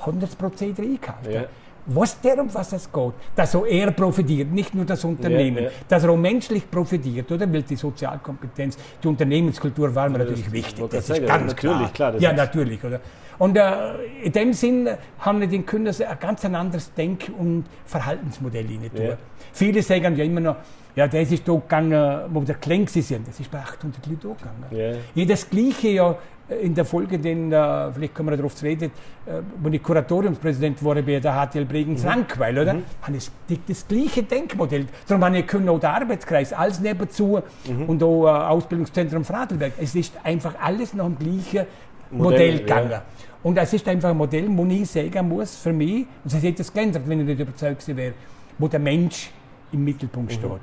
[0.00, 1.32] 100 Prozent eingehalten.
[1.32, 1.44] Ja.
[1.86, 5.64] Was der um was es geht, dass auch er profitiert, nicht nur das Unternehmen, ja,
[5.64, 5.70] ja.
[5.88, 7.52] dass er auch menschlich profitiert, oder?
[7.52, 10.84] Weil die Sozialkompetenz, die Unternehmenskultur war mir natürlich wichtig.
[10.90, 12.12] Das, ist ganz natürlich, klar.
[12.12, 13.00] klar ja, natürlich, oder?
[13.38, 18.66] Und äh, in dem Sinn haben wir den Kündern ein ganz anderes Denk- und Verhaltensmodell
[18.66, 19.16] rein ja.
[19.52, 20.56] Viele sagen ja immer noch,
[20.96, 23.26] ja, das ist da gegangen, wo der Klang sind.
[23.26, 24.64] Das ist bei 800 Leuten auch gegangen.
[24.70, 24.92] Ja.
[25.14, 26.16] Ich das Gleiche ja
[26.48, 28.90] in der Folge, den, äh, vielleicht kommen wir darauf zu reden,
[29.26, 32.08] äh, wo ich Kuratoriumspräsident wurde bei der HTL Bregenz mhm.
[32.08, 32.74] Rankweil, oder?
[32.74, 32.82] Mhm.
[33.02, 33.30] Habe ich
[33.66, 34.86] das, gleiche Denkmodell.
[35.06, 37.84] Darum habe ich können auch der Arbeitskreis alles nebenzu mhm.
[37.86, 39.72] und auch äh, Ausbildungszentrum Fradelberg.
[39.80, 41.66] Es ist einfach alles nach dem gleichen
[42.10, 42.90] Modell, Modell gegangen.
[42.90, 43.02] Ja.
[43.42, 46.62] Und es ist einfach ein Modell, wo ich sagen muss, für mich, und es hätte
[46.62, 48.14] es geändert, wenn ich nicht überzeugt wäre,
[48.58, 49.30] wo der Mensch
[49.72, 50.36] im Mittelpunkt mhm.
[50.36, 50.60] steht.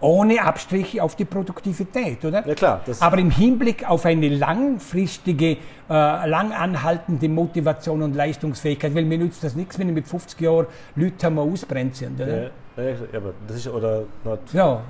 [0.00, 2.46] Ohne Abstriche auf die Produktivität, oder?
[2.46, 2.80] Ja, klar.
[3.00, 5.58] Aber im Hinblick auf eine langfristige, äh,
[5.88, 10.66] lang anhaltende Motivation und Leistungsfähigkeit, weil mir nützt das nichts, wenn ich mit 50 Jahren
[10.96, 12.50] Leute haben ausbrennt sind, oder?
[12.76, 14.82] Ja, ja, aber das ist, oder not, ja,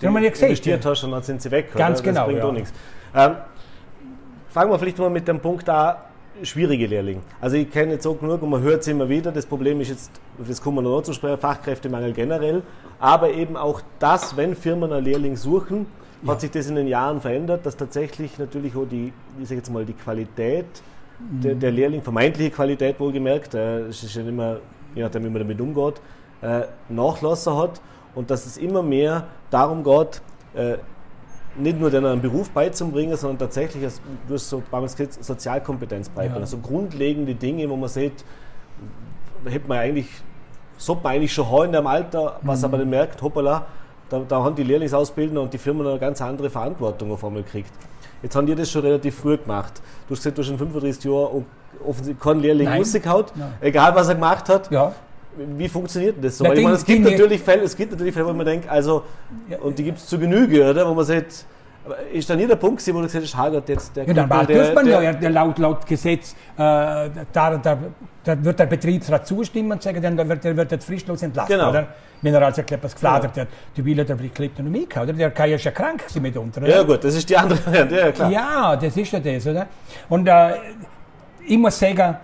[0.00, 2.08] die man ja gesehen, investiert hast und dann sind sie weg, Ganz oder?
[2.10, 2.20] genau.
[2.20, 2.48] Das bringt ja.
[2.48, 2.72] auch nichts.
[3.14, 3.36] Ähm,
[4.48, 5.96] fangen wir vielleicht mal mit dem Punkt an,
[6.42, 7.20] schwierige Lehrlinge.
[7.40, 9.88] Also ich kenne jetzt auch genug und man hört es immer wieder, das Problem ist
[9.88, 12.62] jetzt, das kommen wir noch zu sprechen, Fachkräftemangel generell,
[12.98, 15.86] aber eben auch das, wenn Firmen einen Lehrling suchen,
[16.22, 16.32] ja.
[16.32, 19.70] hat sich das in den Jahren verändert, dass tatsächlich natürlich auch die, ich sage jetzt
[19.70, 20.66] mal, die Qualität
[21.18, 21.40] mhm.
[21.40, 24.58] der, der, Lehrling, vermeintliche Qualität wohlgemerkt, äh, es ist ja immer,
[24.94, 26.00] je nachdem wie man damit umgeht,
[26.42, 27.80] äh, Nachlasser hat
[28.14, 30.20] und dass es immer mehr darum geht,
[30.54, 30.78] äh,
[31.56, 33.92] nicht nur einen Beruf beizubringen, sondern tatsächlich,
[34.26, 36.36] du hast so damals gesagt, Sozialkompetenz beibringen.
[36.36, 36.40] Ja.
[36.40, 38.24] Also grundlegende Dinge, wo man sieht,
[39.44, 40.08] hätte man eigentlich,
[40.76, 42.64] sollte man eigentlich schon haben in dem Alter, was mhm.
[42.64, 43.66] aber dann merkt, hoppala,
[44.08, 47.72] da, da haben die Lehrlingsausbildner und die Firmen eine ganz andere Verantwortung auf einmal gekriegt.
[48.22, 49.82] Jetzt haben die das schon relativ früh gemacht.
[50.08, 51.44] Du hast gesagt, du hast in 35 Jahren
[51.86, 53.26] offensichtlich keinen Lehrling rausgehauen,
[53.60, 54.70] egal was er gemacht hat.
[54.70, 54.92] Ja.
[55.36, 56.44] Wie funktioniert das so?
[56.44, 59.02] ich meine, es, gibt natürlich Fälle, es gibt natürlich Fälle, wo man denkt, also,
[59.60, 60.88] und die gibt es zu Genüge, oder?
[60.88, 61.46] Wo man sagt,
[62.12, 64.74] ist da nie der Punkt, wo du gesagt hast, Hagert jetzt der Ja, dann der,
[64.74, 67.78] man der, ja, der laut, laut Gesetz, äh, da, da,
[68.24, 71.70] da, wird der Betriebsrat zustimmen und sagen, dann wird, der wird jetzt frischlos entlassen, genau.
[71.70, 71.88] oder?
[72.22, 73.46] Wenn er also etwas gefladert genau.
[73.46, 75.12] hat, die will der klebt noch nicht oder?
[75.12, 76.70] Der kann ja schon krank sein mitunter, oder?
[76.70, 78.30] Ja gut, das ist die andere Variante, ja klar.
[78.30, 79.66] Ja, das ist ja das, oder?
[80.08, 80.54] Und äh,
[81.46, 82.16] ich muss sagen,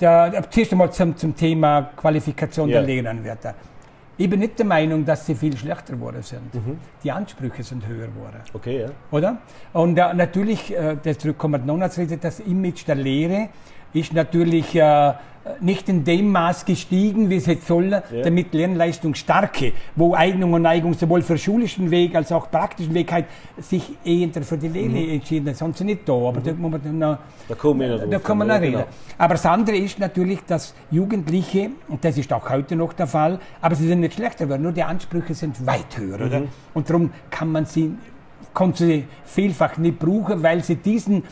[0.00, 2.80] der, zuerst einmal zum, zum Thema Qualifikation ja.
[2.80, 3.54] der Lehranwärter.
[4.16, 6.54] Ich bin nicht der Meinung, dass sie viel schlechter geworden sind.
[6.54, 6.78] Mhm.
[7.02, 8.40] Die Ansprüche sind höher geworden.
[8.52, 8.88] Okay, ja.
[9.10, 9.38] Oder?
[9.72, 13.48] Und äh, natürlich, äh, das zurückkommt noch das Image der Lehre
[13.94, 15.14] ist natürlich äh,
[15.60, 18.02] nicht in dem Maß gestiegen, wie es jetzt soll, ja.
[18.22, 23.12] damit Lernleistung starke, wo Eignung und Neigung sowohl für schulischen Weg als auch praktischen Weg
[23.12, 23.26] halt
[23.58, 25.10] sich eher für die Lehre mhm.
[25.10, 25.56] entschieden hat.
[25.56, 26.44] Sonst nicht da, aber mhm.
[26.44, 28.72] da muss man dann noch, da kommen wir noch, da kann man noch reden.
[28.72, 28.86] Genau.
[29.18, 33.38] Aber das andere ist natürlich, dass Jugendliche, und das ist auch heute noch der Fall,
[33.60, 36.26] aber sie sind nicht schlechter geworden, nur die Ansprüche sind weit höher, mhm.
[36.26, 36.42] oder?
[36.72, 37.94] Und darum kann man sie,
[38.54, 41.24] kann sie vielfach nicht brauchen, weil sie diesen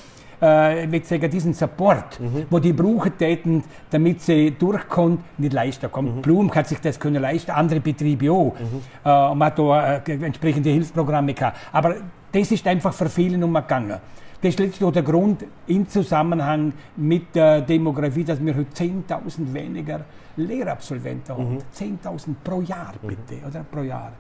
[0.43, 2.47] äh, ich sagen, diesen Support, mhm.
[2.51, 6.17] wo die brauchen täten, damit sie durchkommen, nicht leisten kommt.
[6.17, 6.23] Mhm.
[6.23, 8.55] Blum hat sich das können leisten, andere Betriebe auch.
[8.55, 8.83] Mhm.
[9.05, 11.57] Äh, und man hat da äh, entsprechende Hilfsprogramme gehabt.
[11.73, 11.95] Aber
[12.33, 13.99] das ist einfach für viele nur gegangen.
[14.41, 19.53] Das ist letztlich auch der Grund im Zusammenhang mit der Demografie, dass wir heute 10.000
[19.53, 20.01] weniger
[20.37, 21.59] Lehrabsolventen haben.
[21.73, 22.37] 10.000 mhm.
[22.43, 23.07] pro Jahr, mhm.
[23.07, 23.65] bitte, oder?
[23.71, 24.13] Pro Jahr.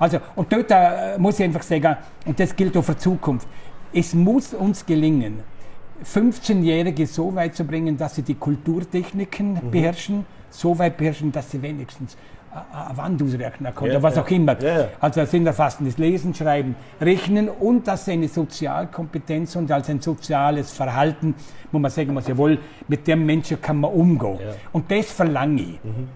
[0.00, 3.46] Also, und dort äh, muss ich einfach sagen, und das gilt auch für Zukunft,
[3.92, 5.42] es muss uns gelingen,
[6.04, 9.70] 15-Jährige so weit zu bringen, dass sie die Kulturtechniken mhm.
[9.70, 12.16] beherrschen, so weit beherrschen, dass sie wenigstens
[12.72, 14.22] eine Wand ausrechnen können ja, oder was ja.
[14.22, 14.60] auch immer.
[14.60, 19.88] Ja, also das sind erfassendes Lesen, Schreiben, Rechnen und dass sie eine Sozialkompetenz und als
[19.88, 21.34] ein soziales Verhalten,
[21.70, 22.58] wo man sagen muss, jawohl,
[22.88, 24.38] mit dem Menschen kann man umgehen.
[24.72, 25.84] Und das verlange ich.
[25.84, 26.08] Mhm.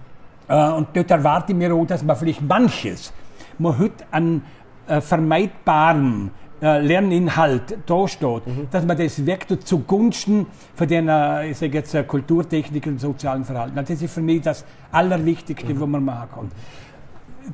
[0.47, 3.13] Äh, und dort erwarte ich mir auch, dass man vielleicht manches,
[3.57, 4.41] man heute an
[4.87, 8.67] äh, vermeidbaren äh, Lerninhalt da steht, mhm.
[8.71, 13.43] dass man das wegtut zugunsten von den, äh, ich sage jetzt, äh, Kulturtechnik und sozialen
[13.43, 13.75] Verhalten.
[13.75, 15.81] Das ist für mich das Allerwichtigste, mhm.
[15.81, 16.51] was man machen kann.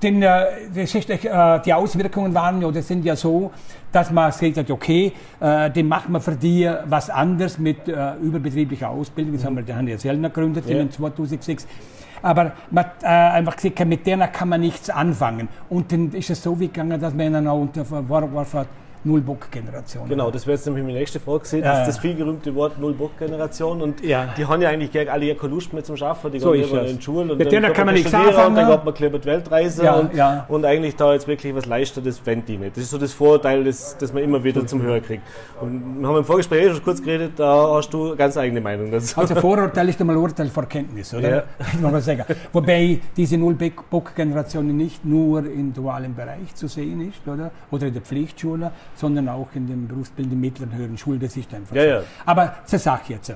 [0.02, 3.52] Denn äh, das ist, äh, die Auswirkungen waren ja, das sind ja so,
[3.92, 8.90] dass man hat, okay, äh, den machen wir für die was anderes mit äh, überbetrieblicher
[8.90, 9.34] Ausbildung.
[9.34, 9.48] Das mhm.
[9.48, 10.80] haben wir, die haben ja selber gegründet ja.
[10.80, 11.68] in 2006
[12.22, 15.48] aber man hat äh, einfach gesagt, mit denen kann man nichts anfangen.
[15.70, 18.56] Und dann ist es so gegangen, dass man ihnen auch unter Vorwurf
[19.04, 20.08] Null-Bock-Generation.
[20.08, 21.62] Genau, das wäre jetzt nämlich meine nächste Frage gewesen.
[21.64, 23.82] Das ist das vielgerühmte Wort Null-Bock-Generation.
[23.82, 24.28] Und ja.
[24.38, 26.32] die haben ja eigentlich alle ja keine Lust mehr zum Arbeiten.
[26.32, 27.32] Die so gehen immer in die Schule.
[27.32, 28.50] Und Mit denen kann man nichts anfangen.
[28.50, 29.84] Und dann geht man klebt Weltreise.
[29.84, 30.46] Ja, und, ja.
[30.48, 32.78] und eigentlich da jetzt wirklich was leisten, das fände die nicht.
[32.78, 35.24] Das ist so das Vorurteil, das, das man immer wieder zum Hören kriegt.
[35.60, 39.20] Und wir haben im Vorgespräch schon kurz geredet, da hast du ganz eigene Meinung dazu.
[39.20, 41.30] Also Vorurteil ist einmal Urteil vor Kenntnis, oder?
[41.30, 41.44] Ja.
[41.82, 42.24] Man sagen.
[42.54, 47.52] Wobei diese Null-Bock-Generation nicht nur im dualen Bereich zu sehen ist, oder?
[47.72, 51.76] Oder in der Pflichtschule, sondern auch in den berufsbildenden mittleren höheren Schulen, das ist einfach
[51.76, 51.90] ja, so.
[51.90, 52.02] Ja.
[52.26, 53.36] Aber zur Sache jetzt.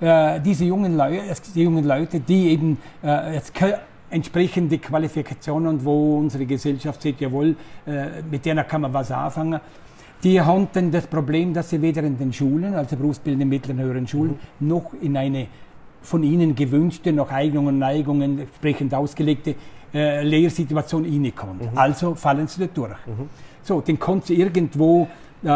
[0.00, 1.22] Äh, diese jungen Leute,
[1.54, 3.52] die jungen Leute, die eben äh, jetzt
[4.10, 7.54] entsprechende Qualifikationen und wo unsere Gesellschaft sieht, jawohl,
[7.86, 9.60] äh, mit denen kann man was anfangen.
[10.22, 14.06] Die haben dann das Problem, dass sie weder in den Schulen, also berufsbildenden mittleren höheren
[14.06, 14.68] Schulen, mhm.
[14.68, 15.46] noch in eine
[16.02, 19.54] von ihnen gewünschte, nach Eignungen und Neigungen entsprechend ausgelegte
[19.92, 21.70] äh, Lehrsituation reinkommen.
[21.72, 21.78] Mhm.
[21.78, 23.06] Also fallen sie dort durch.
[23.06, 23.28] Mhm.
[23.70, 25.06] So, dann kommt sie irgendwo
[25.44, 25.46] äh,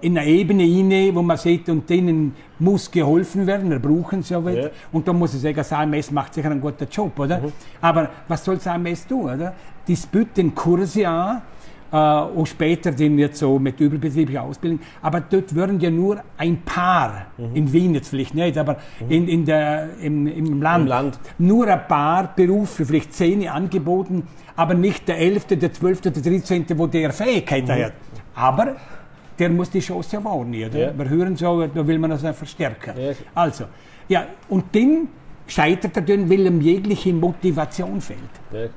[0.00, 4.32] in einer Ebene rein, wo man sieht, und denen muss geholfen werden, da brauchen sie
[4.32, 4.70] ja.
[4.90, 7.40] Und da muss ich sagen, das AMS macht sicher einen guten Job, oder?
[7.40, 7.52] Mhm.
[7.78, 9.52] Aber was soll das AMS tun, oder?
[9.86, 11.42] Die bieten Kurse an,
[11.92, 14.80] und später den jetzt so mit überbetrieblicher Ausbildung.
[15.02, 17.54] Aber dort würden ja nur ein paar, mhm.
[17.54, 19.10] in Wien jetzt vielleicht nicht, aber mhm.
[19.10, 24.26] in, in der, im, im, Land, Im Land, nur ein paar Berufe, vielleicht zehn angeboten,
[24.56, 27.84] aber nicht der elfte, der zwölfte, der dreizehnte, wo der Fähigkeit mhm.
[27.84, 27.92] hat.
[28.34, 28.76] Aber
[29.38, 30.70] der muss die Chance ja wahrnehmen.
[30.74, 30.96] Ja.
[30.96, 32.94] Wir hören so, da will man das ja verstärken.
[32.98, 33.12] Ja.
[33.34, 33.64] Also,
[34.08, 35.08] ja, und dann
[35.46, 38.18] scheitert er dann, weil ihm jegliche Motivation fehlt.
[38.50, 38.68] Ja.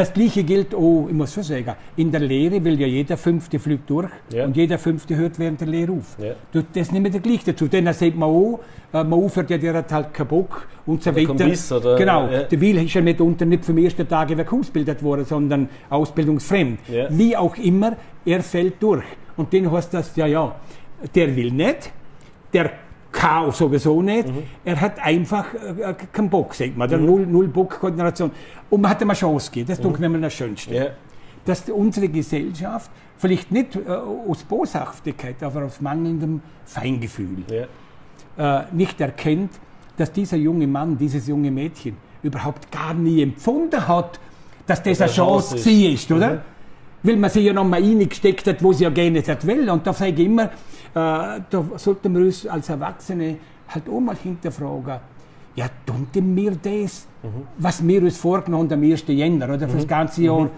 [0.00, 3.58] Das Gleiche gilt auch, ich muss schon sagen, in der Lehre will ja jeder Fünfte
[3.58, 4.46] fliegt durch ja.
[4.46, 6.16] und jeder Fünfte hört während der Lehre auf.
[6.18, 6.62] Ja.
[6.72, 7.68] Das mehr der Gleiche dazu.
[7.68, 8.60] Dann sieht man auch,
[8.94, 11.26] äh, man aufhört ja, der hat halt keinen Bock und so weiter.
[11.26, 11.96] Kombiss, oder?
[11.96, 12.30] Genau.
[12.30, 12.44] Ja.
[12.44, 16.80] Der Will ist ja mitunter nicht vom ersten Tag weg ausgebildet worden, sondern ausbildungsfremd.
[17.10, 19.04] Wie auch immer, er fällt durch.
[19.36, 20.56] Und dann heißt das, ja, ja,
[21.14, 21.92] der will nicht,
[22.54, 22.70] der
[23.12, 24.28] kann sowieso nicht.
[24.28, 24.42] Mhm.
[24.64, 26.88] Er hat einfach äh, keinen Bock, sagt man.
[26.88, 27.06] Der mhm.
[27.06, 28.30] Null, Null Bock-Koordination.
[28.68, 29.68] Und man hat ihm eine Chance gegeben.
[29.68, 30.12] Das mhm.
[30.12, 30.74] mir das Schönste.
[30.74, 30.86] Ja.
[31.44, 37.44] Dass unsere Gesellschaft, vielleicht nicht äh, aus Boshaftigkeit, aber aus mangelndem Feingefühl,
[38.36, 38.60] ja.
[38.60, 39.52] äh, nicht erkennt,
[39.96, 44.20] dass dieser junge Mann, dieses junge Mädchen überhaupt gar nie empfunden hat,
[44.66, 46.42] dass das, das eine Chance, Chance ist, ist oder?
[47.02, 49.68] Weil man sie ja noch mal reingesteckt hat, wo sie ja gerne nicht will.
[49.70, 50.48] Und da sage ich immer, äh,
[50.94, 53.36] da sollten wir uns als Erwachsene
[53.68, 55.00] halt auch mal hinterfragen,
[55.54, 57.46] ja, tun denn wir das, mhm.
[57.58, 59.04] was wir uns vorgenommen haben am 1.
[59.08, 59.78] Jänner oder für mhm.
[59.78, 60.42] das ganze Jahr?
[60.42, 60.50] Mhm.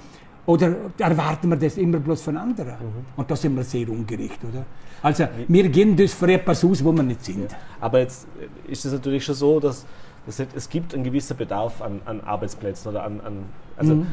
[0.44, 2.72] Oder erwarten wir das immer bloß von anderen?
[2.72, 3.04] Mhm.
[3.16, 4.64] Und da sind wir sehr ungerecht, oder?
[5.02, 7.50] Also, wir gehen das für etwas aus, wo wir nicht sind.
[7.50, 7.58] Ja.
[7.80, 8.26] Aber jetzt
[8.68, 9.84] ist es natürlich schon so, dass
[10.26, 13.44] es, es gibt einen gewissen Bedarf an, an Arbeitsplätzen oder an, an
[13.76, 14.06] also mhm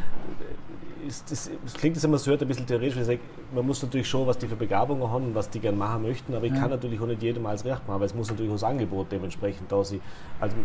[1.08, 3.20] ist das, das klingt das immer so ein bisschen theoretisch, ich sage,
[3.54, 6.34] man muss natürlich schon, was die für Begabungen haben und was die gerne machen möchten,
[6.34, 6.60] aber ich ja.
[6.60, 9.12] kann natürlich auch nicht jedem als recht machen, weil es muss natürlich auch das Angebot
[9.12, 10.02] dementsprechend da sein.
[10.40, 10.56] Also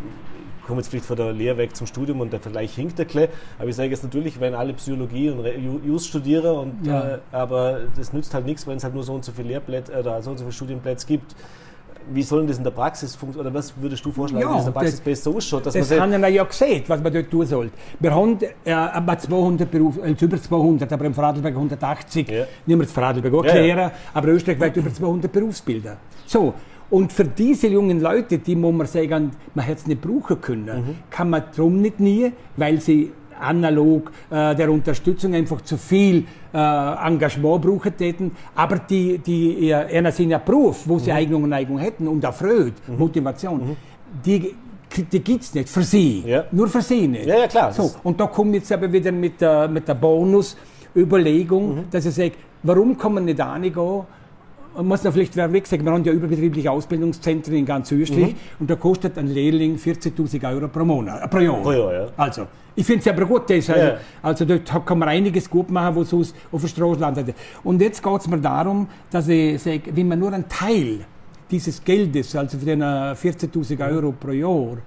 [0.61, 3.07] ich komme jetzt vielleicht von der Lehre weg zum Studium und der Vergleich hinkt ein
[3.07, 5.45] bisschen, aber ich sage jetzt natürlich, wenn alle Psychologie und
[5.85, 7.15] Just studieren, und, ja.
[7.15, 9.99] äh, aber das nützt halt nichts, wenn es halt nur so und so viele Lehrplätze
[9.99, 11.35] oder so und so viele Studienplätze gibt
[12.13, 13.53] wie soll denn das in der Praxis funktionieren?
[13.53, 15.67] Oder was würdest du vorschlagen, ja, wie das in der Praxis das, besser ausschaut?
[15.67, 17.71] das haben wir ja gesehen, was man dort tun soll.
[18.01, 22.29] Wir haben äh, 200 Beruf, äh, über 200, aber im Vorarlberg 180.
[22.29, 22.41] Ja.
[22.41, 23.93] Nicht mehr das Vorarlberg erklären, ja, ja.
[24.13, 25.97] aber österreichweit über 200 Berufsbilder.
[26.27, 26.55] So.
[26.91, 30.67] Und für diese jungen Leute, die muss man sagen, man hätte es nicht brauchen können,
[30.67, 30.97] mhm.
[31.11, 33.11] kann man darum nicht nie, weil sie
[33.41, 38.33] analog äh, der Unterstützung einfach zu viel äh, Engagement brauchen täten.
[38.55, 41.17] Aber die, die äh, einer sind ja Beruf, wo sie mhm.
[41.17, 42.99] Eignung und Neigung hätten und Freude, mhm.
[42.99, 43.77] Motivation, mhm.
[44.25, 44.55] die
[45.11, 46.23] die gibt es nicht für sie.
[46.25, 46.45] Ja.
[46.53, 47.27] Nur für sie nicht.
[47.27, 47.73] Ja, ja, klar.
[47.73, 51.85] So, und da kommt jetzt aber wieder mit der, mit der Bonus-Überlegung, mhm.
[51.91, 54.05] dass ich sage, warum kann man nicht angehen,
[54.77, 58.33] man muss da vielleicht wer weg sagen, wir haben ja überbetriebliche Ausbildungszentren in ganz Österreich
[58.33, 58.61] mhm.
[58.61, 61.63] und da kostet ein Lehrling 40.000 Euro pro Monat, äh, pro Jahr.
[61.63, 62.07] Pro Jahr ja.
[62.17, 63.97] Also, ich finde es aber gut, das, also, ja.
[64.23, 67.35] also dort kann man einiges gut machen, was sonst auf der Straße landet.
[67.63, 71.05] Und jetzt geht es mir darum, dass ich sage, wenn man nur einen Teil
[71.51, 74.79] dieses Geldes, also für den 14.000 Euro pro Jahr,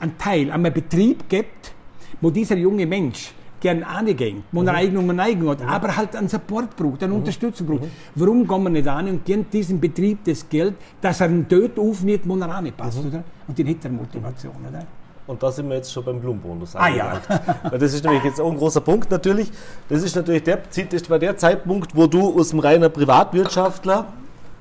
[0.00, 1.72] einen Teil an einen Betrieb gibt,
[2.20, 4.68] wo dieser junge Mensch gern angehen, wo mhm.
[4.68, 5.68] eine Eignung eine Eignung hat, mhm.
[5.68, 7.18] aber halt einen Support braucht, eine mhm.
[7.18, 7.82] Unterstützung braucht.
[7.82, 7.90] Mhm.
[8.14, 11.78] Warum gehen wir nicht an und geben diesem Betrieb das Geld, dass er ihn dort
[11.78, 13.08] aufnimmt, wo er anpasst, mhm.
[13.08, 13.24] oder?
[13.46, 14.86] Und die hat er Motivation, oder?
[15.28, 17.20] Und da sind wir jetzt schon beim Blumenbonus ah, ja.
[17.62, 19.52] Weil das ist nämlich jetzt auch ein großer Punkt natürlich.
[19.88, 20.60] Das ist natürlich der,
[20.90, 24.06] das war der Zeitpunkt, wo du aus dem reinen Privatwirtschaftler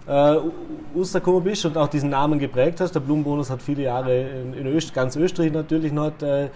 [0.06, 0.36] äh,
[0.94, 2.94] rausgekommen bist und auch diesen Namen geprägt hast.
[2.94, 6.50] Der Blumenbonus hat viele Jahre in, in Öst, ganz Österreich natürlich noch äh, äh,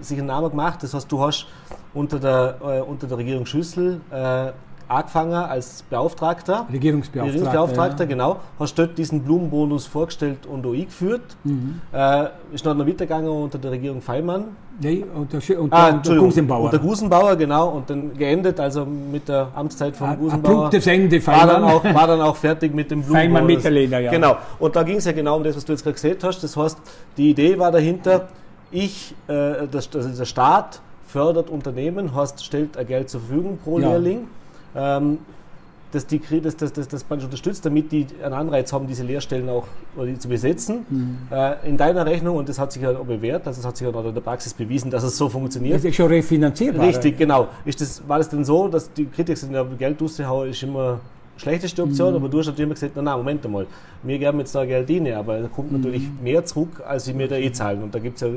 [0.00, 0.82] sich einen Namen gemacht.
[0.82, 1.46] Das heißt, du hast
[1.92, 4.52] unter der, äh, unter der Regierung Schüssel äh,
[4.88, 6.66] angefangen als Beauftragter.
[6.72, 7.32] Regierungsbeauftragter.
[7.32, 8.08] Regierungsbeauftragter, ja.
[8.08, 8.36] genau.
[8.58, 11.36] Hast dort diesen Blumenbonus vorgestellt und auch eingeführt.
[11.44, 11.80] Mhm.
[11.92, 14.44] Äh, ist dann noch weitergegangen unter der Regierung Feimann.
[14.80, 16.64] Nein, unter, unter, ah, unter Gusenbauer.
[16.64, 17.68] Unter Gusenbauer, genau.
[17.68, 20.56] Und dann geendet, also mit der Amtszeit von Gusenbauer.
[20.56, 21.48] Abruptes Ende, Feimann.
[21.48, 23.22] War dann, auch, war dann auch fertig mit dem Blumenbonus.
[23.22, 24.10] Feimann Mitterlehner, ja.
[24.10, 24.36] Genau.
[24.58, 26.42] Und da ging es ja genau um das, was du jetzt gerade gesehen hast.
[26.42, 26.78] Das heißt,
[27.16, 28.28] die Idee war dahinter,
[28.72, 33.78] ich, äh, das, also der Staat fördert Unternehmen, heißt, stellt ein Geld zur Verfügung pro
[33.78, 33.90] ja.
[33.90, 34.26] Lehrling.
[34.74, 35.18] Ähm,
[35.94, 39.48] dass, die, dass, dass, dass das man unterstützt, damit die einen Anreiz haben, diese Lehrstellen
[39.48, 40.84] auch die zu besetzen.
[40.90, 41.18] Mhm.
[41.30, 43.86] Äh, in deiner Rechnung, und das hat sich ja auch bewährt, also es hat sich
[43.86, 45.76] ja auch in der Praxis bewiesen, dass es so funktioniert.
[45.76, 46.78] Das ist schon refinanziert.
[46.78, 47.48] Richtig, genau.
[47.64, 51.00] Ist das, war das denn so, dass die Kritiker sind, ja, Geld rauszuhauen ist immer
[51.36, 52.16] schlechteste Option, mhm.
[52.16, 53.66] aber du hast natürlich immer gesagt, na, na Moment einmal,
[54.02, 55.78] wir geben jetzt da Geld rein, aber da kommt mhm.
[55.78, 57.82] natürlich mehr zurück, als sie mir da eh zahlen.
[57.84, 58.28] Und da gibt es ja,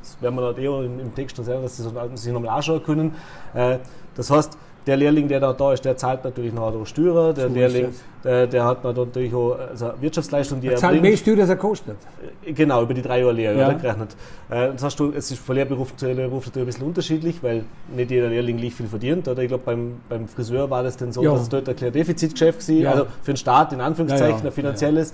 [0.00, 3.12] das werden wir dann eh im Text noch sagen, dass sie sich nochmal anschauen können.
[3.54, 3.78] Äh,
[4.14, 7.34] das heißt, der Lehrling, der da, da ist, der zahlt natürlich noch auch Steuern.
[7.34, 7.88] Der so Lehrling,
[8.24, 11.02] der, der, hat natürlich auch also Wirtschaftsleistung, die er, er zahlt bringt.
[11.02, 11.96] mehr Steuern, als er kostet.
[12.44, 13.72] Äh, genau, über die drei Jahre Lehre ja.
[13.72, 14.16] gerechnet.
[14.50, 17.64] Äh, das hast du, es ist von Lehrberuf zu Lehrberuf natürlich ein bisschen unterschiedlich, weil
[17.94, 19.28] nicht jeder Lehrling gleich viel verdient.
[19.28, 21.32] Oder ich glaube, beim, beim Friseur war das dann so, ja.
[21.32, 22.74] dass es dort ein Defizitgeschäft war.
[22.74, 22.90] Ja.
[22.90, 25.12] Also für den Staat in Anführungszeichen ein finanzielles.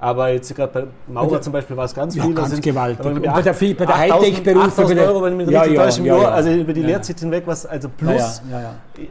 [0.00, 2.34] Aber jetzt gerade bei Maurer ja, zum Beispiel war es ganz ja, viel.
[2.34, 3.04] Ganz sind, gewaltig.
[3.04, 4.64] Und bei der, bei der Hightech-Beruf.
[4.64, 7.18] 8000 Euro, wenn ich mich ja, ja, täusche, im ja, Jahr, also über die Lehrzeit
[7.18, 8.42] hinweg, was also plus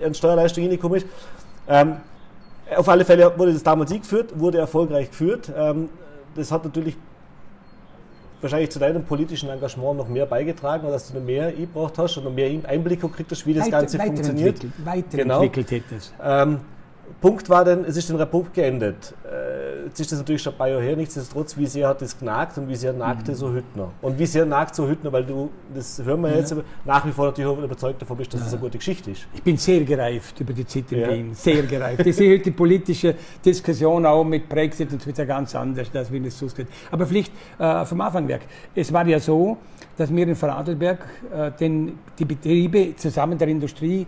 [0.05, 1.07] an Steuerleistung reingekommen ist.
[1.67, 1.97] Ähm,
[2.75, 5.51] auf alle Fälle wurde das damals eingeführt, wurde erfolgreich geführt.
[5.55, 5.89] Ähm,
[6.35, 6.95] das hat natürlich
[8.39, 12.25] wahrscheinlich zu deinem politischen Engagement noch mehr beigetragen, dass du noch mehr eingebracht hast und
[12.25, 14.65] noch mehr Einblick gekriegt hast, wie das Weiter, Ganze funktioniert.
[14.85, 15.83] Weiterentwickelt genau.
[15.83, 16.13] hättest.
[16.23, 16.59] Ähm,
[17.21, 19.13] Punkt war dann, es ist den Rapport geendet.
[19.25, 22.17] Äh, jetzt ist das natürlich schon ein paar Jahre her, nichtsdestotrotz, wie sehr hat das
[22.17, 23.35] genagt und wie sehr nagte mhm.
[23.35, 23.91] so Hüttner.
[24.01, 26.37] Und wie sehr nagt so Hüttner, weil du, das hören wir ja.
[26.37, 28.45] jetzt, nach wie vor natürlich auch überzeugt davon bist, dass ja.
[28.45, 29.27] das eine gute Geschichte ist.
[29.33, 31.09] Ich bin sehr gereift über die Zeit in ja.
[31.09, 32.05] Wien, sehr gereift.
[32.05, 36.25] Ich sehe heute die politische Diskussion auch mit Brexit und wieder ganz anders, als wie
[36.25, 36.67] es so geht.
[36.91, 38.41] Aber vielleicht äh, vom Anfang weg.
[38.75, 39.57] Es war ja so,
[39.97, 40.99] dass wir in Vorarlberg
[41.33, 44.05] äh, den, die Betriebe zusammen der Industrie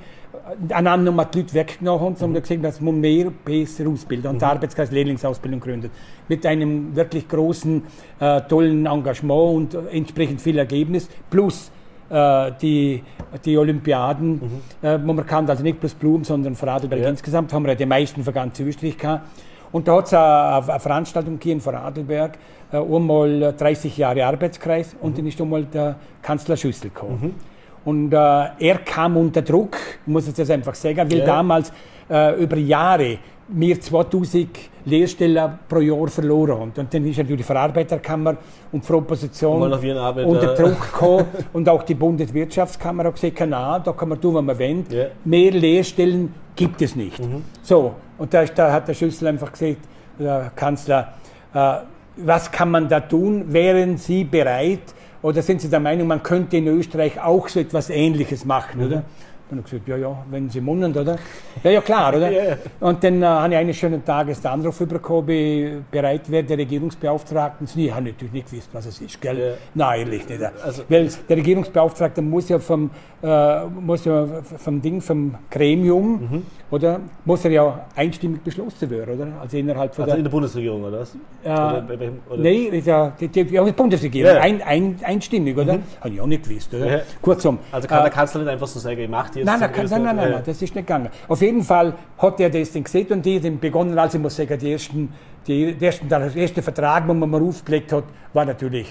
[0.70, 2.48] einander mal die Leute weggenommen haben, sondern mhm.
[2.48, 4.44] gesagt, dass man mehr besser ausbilden und mhm.
[4.44, 5.92] Arbeitskreis Lehrlingsausbildung gründet.
[6.28, 7.84] Mit einem wirklich großen,
[8.20, 11.10] äh, tollen Engagement und entsprechend viel Ergebnis.
[11.30, 11.72] Plus
[12.10, 13.04] äh, die,
[13.46, 14.88] die Olympiaden, mhm.
[14.88, 17.10] äh, wo man kann, also nicht bloß Blumen, sondern Vorarlberg ja.
[17.10, 19.28] insgesamt, haben wir ja die meisten für ganz Österreich gehabt.
[19.72, 22.38] Und da hat es eine, eine, Veranstaltung hier in Vorarlberg,
[22.72, 25.16] äh, einmal 30 Jahre Arbeitskreis und mhm.
[25.18, 27.36] dann ist einmal der Kanzler Schüssel gekommen.
[27.86, 31.26] Und äh, er kam unter Druck, muss ich das einfach sagen, weil ja.
[31.26, 31.72] damals
[32.10, 33.18] äh, über Jahre
[33.52, 34.50] wir 2000
[34.86, 36.72] Lehrstellen pro Jahr verloren haben.
[36.76, 38.38] Und dann ist natürlich die Verarbeiterkammer
[38.72, 44.10] und die Opposition unter Druck gekommen und auch die Bundeswirtschaftskammer hat gesagt, na, da kann
[44.10, 44.84] man tun, was man will.
[44.92, 45.10] Yeah.
[45.26, 47.20] Mehr Lehrstellen gibt es nicht.
[47.20, 47.44] Mhm.
[47.62, 49.78] So, und da, da, hat der Schüssel einfach gesagt,
[50.20, 51.14] der Kanzler,
[51.54, 51.78] äh,
[52.18, 53.46] was kann man da tun?
[53.48, 57.90] Wären Sie bereit oder sind Sie der Meinung, man könnte in Österreich auch so etwas
[57.90, 58.88] Ähnliches machen, mhm.
[58.88, 59.04] oder?
[59.52, 61.18] Und ich gesagt, ja, ja, wenn Sie munnen, oder?
[61.64, 62.30] Ja, ja, klar, oder?
[62.32, 62.58] ja, ja.
[62.80, 66.44] Und dann äh, habe ich eines schönen Tages den Anruf bekommen, ob ich bereit wäre,
[66.44, 69.40] der Regierungsbeauftragten zu Ich habe natürlich nicht gewusst, was es ist, gell?
[69.40, 69.54] Ja.
[69.74, 70.42] Nein, ehrlich nicht.
[70.64, 72.92] Also, Weil der Regierungsbeauftragte muss ja vom,
[73.24, 76.46] äh, muss ja vom Ding, vom Gremium, mhm.
[76.72, 77.00] Oder?
[77.26, 79.42] Muss er ja einstimmig beschlossen werden, oder?
[79.42, 81.16] Also innerhalb von also der, in der Bundesregierung, oder was?
[81.44, 81.86] Äh, oder,
[82.30, 82.38] oder?
[82.38, 85.78] Nein, die, die, die, die Bundesregierung, ein, ein, einstimmig, oder?
[85.78, 85.84] Mhm.
[86.02, 87.02] Habe ich auch nicht gewusst, oder?
[87.22, 87.60] Kurzum.
[87.72, 89.46] Also kann der äh, Kanzler nicht einfach so sagen, ich mache jetzt.
[89.46, 91.10] Nein, nein, nein, nein, nein, nein, das ist nicht gegangen.
[91.28, 94.36] Auf jeden Fall hat er das dann gesehen und die haben begonnen, also ich muss
[94.36, 95.14] sagen, die ersten,
[95.48, 98.04] die ersten, der erste Vertrag, den man mal aufgelegt hat,
[98.34, 98.88] war natürlich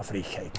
[0.00, 0.50] eine Frechheit.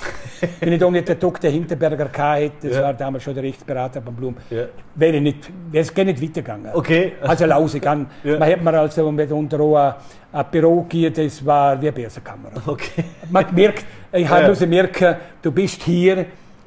[0.60, 1.50] Wenn ich da nicht der Dr.
[1.50, 2.36] Hinterberger K.
[2.36, 2.84] hätte, das ja.
[2.84, 4.66] war damals schon der Rechtsberater beim Blum, ja.
[4.96, 5.34] wäre
[5.74, 6.72] es gar nicht weitergegangen.
[6.74, 7.14] Okay.
[7.22, 8.08] Also lausig an.
[8.24, 8.38] Ja.
[8.38, 12.62] Man hat mir also mit unter ein, ein Büro gegeben, das war wie eine Börsenkamera.
[12.66, 13.04] Okay.
[13.30, 14.68] Man merkt, ich habe ja.
[14.68, 16.26] merken, du bist hier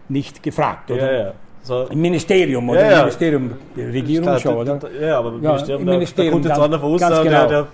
[0.08, 1.34] nicht gefragt, oder?
[1.68, 1.86] Ja, ja.
[1.86, 1.92] So.
[1.92, 2.80] Im Ministerium, oder?
[2.80, 2.96] Ja, ja.
[2.96, 4.80] Im Ministerium, Regierung Statt, schon, oder?
[5.00, 7.46] Ja, aber im Ministerium, im Ministerium da, da kommt jetzt einer ganz genau.
[7.48, 7.66] Der,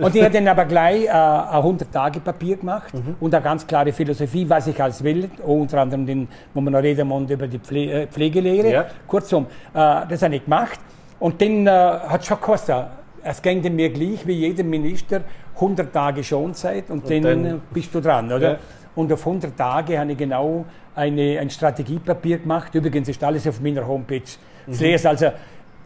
[0.00, 3.16] und die hat dann aber gleich äh, ein 100-Tage-Papier gemacht mhm.
[3.20, 6.72] und eine ganz klare Philosophie, was ich als will, auch unter anderem, den, wo man
[6.72, 8.70] noch reden muss über die Pfle äh, Pflegelehre.
[8.70, 8.86] Ja.
[9.06, 10.80] Kurzum, äh, das habe ich gemacht
[11.18, 12.86] und dann äh, hat es schon gekostet,
[13.22, 15.22] es ging mir gleich wie jedem Minister
[15.54, 18.52] 100 Tage Schonzeit und, und dann, dann, bist du dran, oder?
[18.52, 18.58] Ja.
[18.98, 20.64] Und auf 100 Tage habe ich genau
[20.96, 22.74] eine, ein Strategiepapier gemacht.
[22.74, 24.22] Übrigens ist alles auf meiner Homepage
[24.66, 24.72] mhm.
[24.72, 25.06] zu lesen.
[25.06, 25.26] Also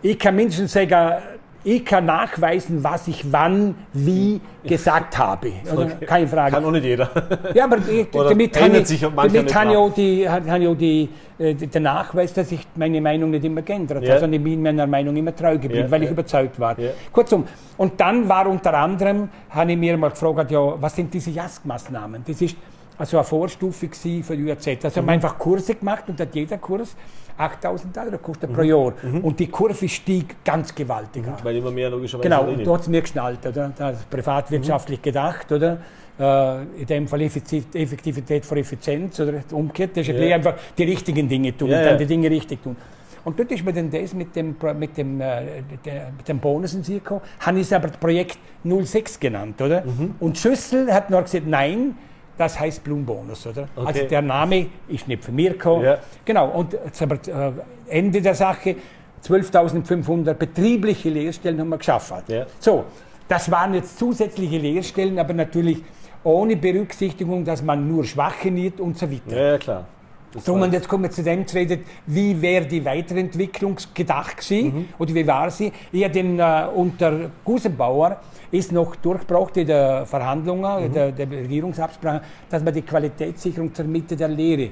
[0.01, 1.21] ich kann mindestens sagen,
[1.63, 5.53] ich kann nachweisen, was ich wann, wie gesagt habe.
[5.69, 6.07] Also, okay.
[6.07, 6.53] Keine Frage.
[6.55, 7.11] Kann auch nicht jeder.
[7.55, 11.09] Ja, aber ich, damit habe ich, damit habe ich auch, die, habe ich auch die,
[11.39, 14.19] äh, den Nachweis, dass ich meine Meinung nicht immer geändert habe, ja.
[14.19, 16.75] sondern ich bin meiner Meinung immer treu geblieben, ja, weil ich überzeugt war.
[17.13, 17.45] Kurzum,
[17.77, 22.23] und dann war unter anderem, habe ich mir mal gefragt, ja, was sind diese JASK-Maßnahmen?
[22.27, 22.57] Das ist
[22.99, 24.67] also eine Vorstufe für die UAZ.
[24.67, 24.97] Also mhm.
[24.97, 26.97] haben wir einfach Kurse gemacht und hat jeder Kurs
[27.37, 28.55] 8000 Euro gekostet mhm.
[28.55, 28.93] pro Jahr.
[29.03, 29.21] Mhm.
[29.21, 31.33] Und die Kurve stieg ganz gewaltig mhm.
[31.43, 32.29] Weil immer mehr logischerweise.
[32.29, 33.73] Genau, und da hat es mir geschnallt, oder?
[33.77, 35.03] Da privatwirtschaftlich mhm.
[35.03, 35.79] gedacht, oder?
[36.19, 39.97] Äh, in dem Fall Effektivität vor Effizienz oder umgekehrt.
[39.97, 40.35] Das ist ja.
[40.35, 42.77] einfach die richtigen Dinge tun ja, und dann die Dinge richtig tun.
[43.25, 45.63] Und dort ist mir dann das mit dem, mit dem, äh,
[46.17, 49.85] mit dem Bonus in Sirko, habe ich es aber Projekt 06 genannt, oder?
[49.85, 50.17] Mhm.
[50.19, 51.97] Und Schüssel hat noch gesagt, nein,
[52.39, 53.69] das heißt Blumenbonus, oder?
[53.77, 53.87] Okay.
[53.87, 55.85] Also der Name ist nicht von mir gekommen.
[55.85, 55.99] Ja.
[56.25, 57.53] Genau, und jetzt aber äh,
[57.89, 58.77] Ende der Sache,
[59.25, 62.19] 12.500 betriebliche Lehrstellen haben wir geschaffen.
[62.29, 62.47] Ja.
[62.59, 62.85] So,
[63.29, 65.83] das waren jetzt zusätzliche Lehrstellen, aber natürlich
[66.25, 69.37] ohne Berücksichtigung, dass man nur Schwache nimmt und so weiter.
[69.37, 69.85] Ja, ja
[70.33, 70.45] klar.
[70.45, 74.75] Drum, und jetzt kommen wir zu dem zu reden, wie wäre die Weiterentwicklung gedacht gewesen,
[74.75, 74.89] mhm.
[74.99, 75.73] oder wie war sie?
[75.93, 80.93] Ich habe den äh, unter Gusenbauer ist noch durchgebracht in der Verhandlungen, mhm.
[80.93, 84.71] der, der Regierungsabsprache, dass man die Qualitätssicherung zur Mitte der Lehre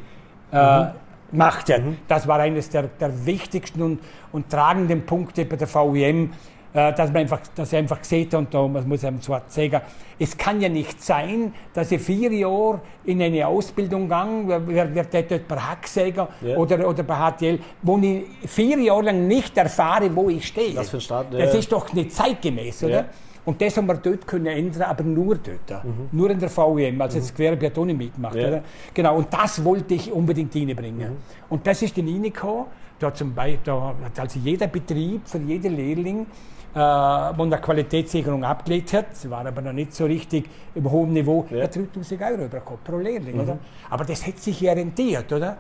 [0.53, 0.91] äh, mhm.
[1.33, 1.69] macht.
[1.69, 1.97] Mhm.
[2.07, 4.01] Das war eines der, der wichtigsten und,
[4.33, 6.31] und tragenden Punkte bei der äh,
[6.73, 9.81] dass man einfach, dass ich einfach gesehen und da muss ich so sagen,
[10.19, 15.05] es kann ja nicht sein, dass ich vier Jahre in eine Ausbildung gehe, wer, wer
[15.05, 16.59] dort bei Hacksäger yeah.
[16.59, 20.75] oder, oder bei HTL, wo ich vier Jahre lang nicht erfahre, wo ich stehe.
[20.75, 21.41] Das, Staat, ja.
[21.41, 22.93] das ist doch nicht zeitgemäß, oder?
[22.93, 23.09] Yeah.
[23.45, 25.85] Und das haben wir dort können ändern, aber nur dort.
[25.85, 26.09] Mhm.
[26.13, 27.59] Nur in der VEM, also mhm.
[27.59, 28.35] das auch nicht mitgemacht.
[28.37, 28.49] Ja.
[28.49, 28.63] Oder?
[28.93, 31.13] Genau, und das wollte ich unbedingt reinbringen.
[31.13, 31.17] Mhm.
[31.49, 32.67] Und das ist dann reingekommen.
[32.99, 36.27] Da, zum Beispiel, da hat also jeder Betrieb, für jeden Lehrling,
[36.75, 41.13] äh, wo eine Qualitätssicherung abgelegt hat, sie war aber noch nicht so richtig im hohen
[41.13, 41.67] Niveau, ja.
[41.67, 43.37] 3000 Euro bekommen pro Lehrling.
[43.37, 43.41] Mhm.
[43.41, 43.59] Oder?
[43.91, 45.57] Aber das hätte sich ja rentiert, oder?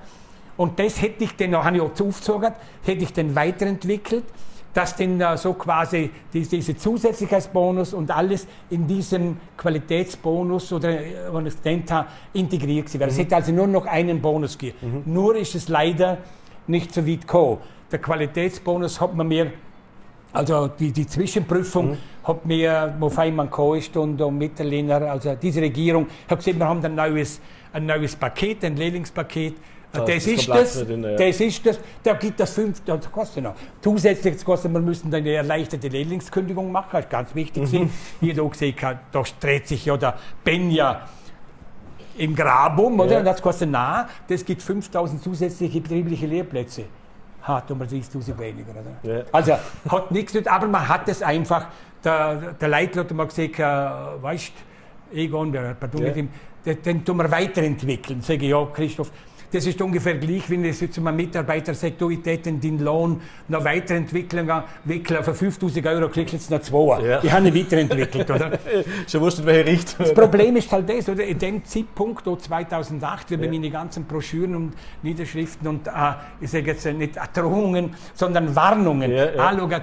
[0.56, 2.52] Und das hätte ich dann, habe ich auch aufgezogen,
[2.84, 4.24] hätte ich dann weiterentwickelt
[4.72, 11.14] dass denn äh, so quasi die, diese Zusätzlichkeitsbonus und alles in diesem Qualitätsbonus oder äh,
[11.32, 11.92] wenn es nennt,
[12.32, 13.06] integriert wäre.
[13.06, 13.10] Mhm.
[13.10, 15.02] Es hätte also nur noch einen Bonus gegeben.
[15.06, 15.12] Mhm.
[15.12, 16.18] Nur ist es leider
[16.66, 17.58] nicht so weit gekommen.
[17.90, 19.52] Der Qualitätsbonus hat man mir
[20.32, 21.98] also die, die Zwischenprüfung mhm.
[22.24, 26.84] hat mir, wo Feynman ist und, und Mitterlehner, also diese Regierung, hat gesagt, wir haben
[26.84, 27.40] ein neues,
[27.72, 29.56] ein neues Paket, ein Lehrlingspaket,
[29.92, 31.16] das, das ist das, drin, ja.
[31.16, 33.54] das ist das, da gibt das fünf, das kostet noch.
[33.82, 37.72] Zusätzlich kostet, wir müssen eine erleichterte Lehrlingskündigung machen, das ist ganz wichtig.
[37.72, 37.90] Mhm.
[38.20, 38.76] Hier da gesehen,
[39.10, 41.08] da dreht sich ja der Benja
[42.18, 43.12] im Grab um, oder?
[43.12, 43.18] Ja.
[43.18, 46.84] Und das kostet nah, das gibt 5000 zusätzliche betriebliche Lehrplätze.
[47.42, 48.72] Hat um 30.000 weniger.
[48.72, 49.14] Oder?
[49.14, 49.24] Ja.
[49.32, 49.52] Also
[49.88, 51.66] hat nichts nicht, aber man hat es einfach,
[52.04, 54.52] der, der Leitler hat mal gesagt, äh, weißt
[55.12, 56.12] Egon, pardon, ja.
[56.12, 56.28] den,
[56.64, 58.20] den tun wir weiterentwickeln.
[58.22, 59.10] Sage ich, ja, Christoph,
[59.52, 63.20] das ist ungefähr gleich, wenn ich jetzt einem Mitarbeiter sage, du, ich täte den Lohn
[63.48, 64.50] noch weiterentwickeln,
[64.84, 67.02] wickeln, für 5000 Euro kriegst du jetzt noch zwei.
[67.02, 67.20] Ja.
[67.22, 68.58] Ich habe nicht weiterentwickelt, oder?
[69.08, 69.96] Schon wusste, in welche Richtung.
[69.98, 71.24] Das Problem ist halt das, oder?
[71.24, 73.50] In dem Zeitpunkt, 2008, wenn ja.
[73.50, 75.90] meine ganzen Broschüren und Niederschriften und, äh,
[76.40, 79.46] ich sage jetzt nicht Drohungen, sondern Warnungen ja, ja.
[79.46, 79.82] anschauen,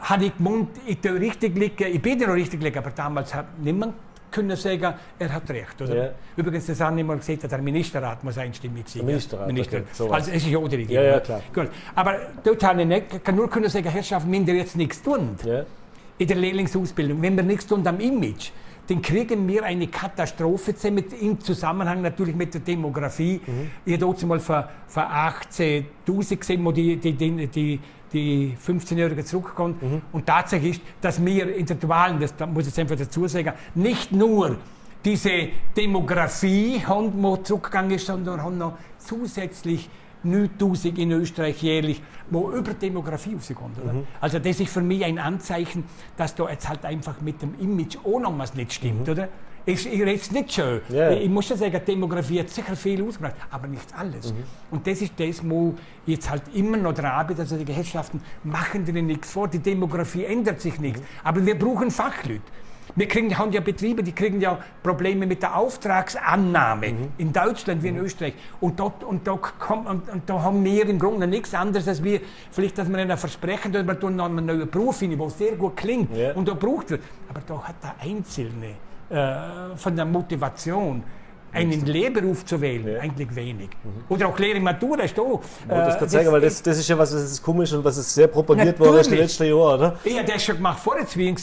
[0.00, 3.46] habe ich gemeint, ich richtig liegen, ich bin ja noch richtig liegen, aber damals hat
[3.58, 3.94] niemand
[4.30, 5.80] können sagen, er hat recht.
[5.80, 5.96] Oder?
[5.96, 6.10] Ja.
[6.36, 9.04] Übrigens, das haben immer gesagt, der Ministerrat muss einstimmig sein.
[9.04, 9.82] Ministerrat, Minister.
[9.98, 11.04] Okay, also es ist ja auch die Regierung.
[11.04, 11.42] Ja, ja, klar.
[11.54, 11.68] Gut.
[11.94, 15.36] Aber dort habe ich nicht, kann nur können sagen, Herrschaft, wenn wir jetzt nichts tun,
[15.44, 15.64] ja.
[16.18, 18.50] in der Lehrlingsausbildung, wenn wir nichts tun am Image,
[18.88, 23.40] dann kriegen wir eine Katastrophe mit, im Zusammenhang natürlich mit der Demografie.
[23.46, 23.70] Mhm.
[23.84, 27.80] Ich habe dort mal vor, vor 18.000 gesehen, wo die, die, die, die
[28.12, 29.82] die 15-Jährige zurückkommt.
[29.82, 30.02] Mhm.
[30.12, 33.52] Und tatsächlich ist, dass wir in der Dualen, das muss ich jetzt einfach dazu sagen,
[33.74, 34.56] nicht nur
[35.04, 39.88] diese Demografie haben, wo zurückgegangen ist, sondern haben noch zusätzlich
[40.22, 43.84] 9000 in Österreich jährlich, wo über Demografie rauskommt.
[43.84, 44.06] Mhm.
[44.20, 45.84] Also das ist für mich ein Anzeichen,
[46.16, 49.12] dass da jetzt halt einfach mit dem Image auch noch was nicht stimmt, mhm.
[49.12, 49.28] oder?
[49.68, 50.80] Ist jetzt nicht schön.
[50.90, 51.12] Yeah.
[51.12, 54.32] Ich muss schon sagen, Demografie hat sicher viel ausgemacht, aber nicht alles.
[54.32, 54.44] Mhm.
[54.70, 55.74] Und das ist das, wo
[56.06, 60.24] jetzt halt immer noch dran bin, also die Gesellschaften machen denen nichts vor, die Demografie
[60.24, 60.98] ändert sich nicht.
[60.98, 61.04] Mhm.
[61.22, 62.42] Aber wir brauchen Fachleute.
[62.96, 67.08] Wir kriegen, haben ja Betriebe, die kriegen ja Probleme mit der Auftragsannahme mhm.
[67.18, 68.04] in Deutschland wie in mhm.
[68.04, 68.34] Österreich.
[68.60, 72.02] Und, dort, und, da kommt, und, und, da haben wir im Grunde nichts anderes als
[72.02, 75.56] wir, vielleicht, dass wir ihnen versprechen, dass wir tun einen neuen Beruf finden, der sehr
[75.56, 76.34] gut klingt yeah.
[76.34, 77.02] und da braucht wird.
[77.28, 81.02] Aber da hat der Einzelne äh, von der Motivation,
[81.52, 83.00] einen Lehrberuf zu wählen, ja.
[83.00, 83.70] eigentlich wenig.
[83.82, 84.04] Mhm.
[84.08, 85.16] Oder auch Lehre Matura ist.
[85.16, 85.22] Äh,
[85.68, 88.14] das kann zeigen, weil das, das ist ja was, das ist komisch und was ist
[88.14, 89.98] sehr propagiert worden in den letzten Jahren, oder?
[90.04, 91.36] Ja, das schon gemacht vor der Zwingen,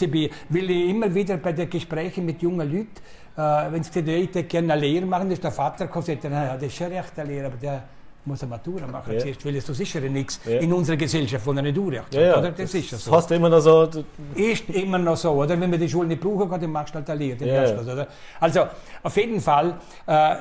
[0.49, 2.89] weil ich immer wieder bei den Gesprächen mit jungen Leuten,
[3.35, 6.63] äh, wenn sie die Leute gerne eine Lehre machen, ist der Vater gesagt, naja, das
[6.63, 7.83] ist schon recht, der Lehrer, aber der
[8.25, 9.19] muss eine Matura machen ja.
[9.19, 10.59] zuerst, weil es so sicher nichts ja.
[10.59, 12.51] in unserer Gesellschaft, wo er nicht durchrecht ja, oder?
[12.51, 13.11] Das, das ist ja so.
[13.11, 13.89] Hast immer noch so.
[14.35, 15.59] Ist immer noch so, oder?
[15.59, 17.45] Wenn wir die Schule nicht brauchen kann, dann machst du halt eine Lehre.
[17.45, 18.07] Ja?
[18.39, 18.67] Also,
[19.03, 19.75] auf jeden Fall,
[20.07, 20.35] äh,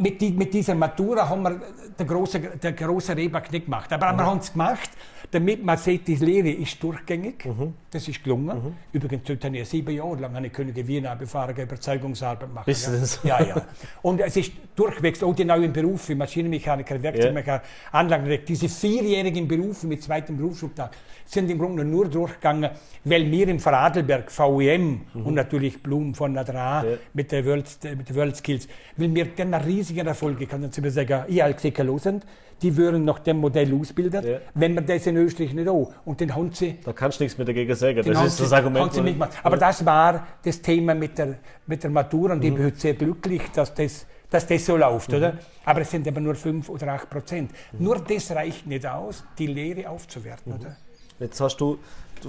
[0.00, 1.60] mit, die, mit, dieser Matura haben wir
[1.98, 3.92] den großen, den großen Rehback nicht gemacht.
[3.92, 4.18] Aber mhm.
[4.18, 4.90] wir haben es gemacht,
[5.30, 7.44] damit man sieht, die Lehre ist durchgängig.
[7.44, 7.74] Mhm.
[7.90, 8.56] Das ist gelungen.
[8.56, 8.72] Mhm.
[8.92, 12.70] Übrigens, dort habe ich sieben Jahre lang eine Könige Wiener befahrene Überzeugungsarbeit machen.
[12.70, 12.92] Ist ja.
[12.92, 13.20] das?
[13.22, 13.62] Ja, ja.
[14.02, 17.62] Und es ist durchwegs, auch die neuen Berufe, Maschinenmechaniker, Werkzeugmechaniker, ja.
[17.92, 22.70] Anlagendirektor, diese vierjährigen Berufe mit zweitem Berufsschultag sind im Grunde nur durchgegangen,
[23.04, 25.26] weil wir im Vorarlberg VEM mhm.
[25.26, 26.96] und natürlich Blum von Nadra ja.
[27.14, 30.62] mit der World, mit der World Skills, weil wir dann einen riesigen Erfolg, ich kann
[30.62, 32.22] dazu sagen, ich als gesehen
[32.62, 34.38] die würden nach dem Modell ausbilden, ja.
[34.52, 35.92] wenn man das in Österreich nicht auch.
[36.04, 36.76] Und dann haben sie...
[36.84, 38.92] Da kannst du nichts mehr dagegen sagen, das ist das Argument.
[38.92, 39.32] Sie mitmachen.
[39.42, 39.60] Aber ja.
[39.60, 42.44] das war das Thema mit der, mit der Matura und mhm.
[42.44, 45.16] ich bin heute sehr glücklich, dass das, dass das so läuft, mhm.
[45.16, 45.38] oder?
[45.64, 47.50] Aber es sind aber nur 5 oder 8 Prozent.
[47.72, 47.84] Mhm.
[47.84, 50.60] Nur das reicht nicht aus, die Lehre aufzuwerten, mhm.
[50.60, 50.76] oder?
[51.18, 51.78] Jetzt hast du,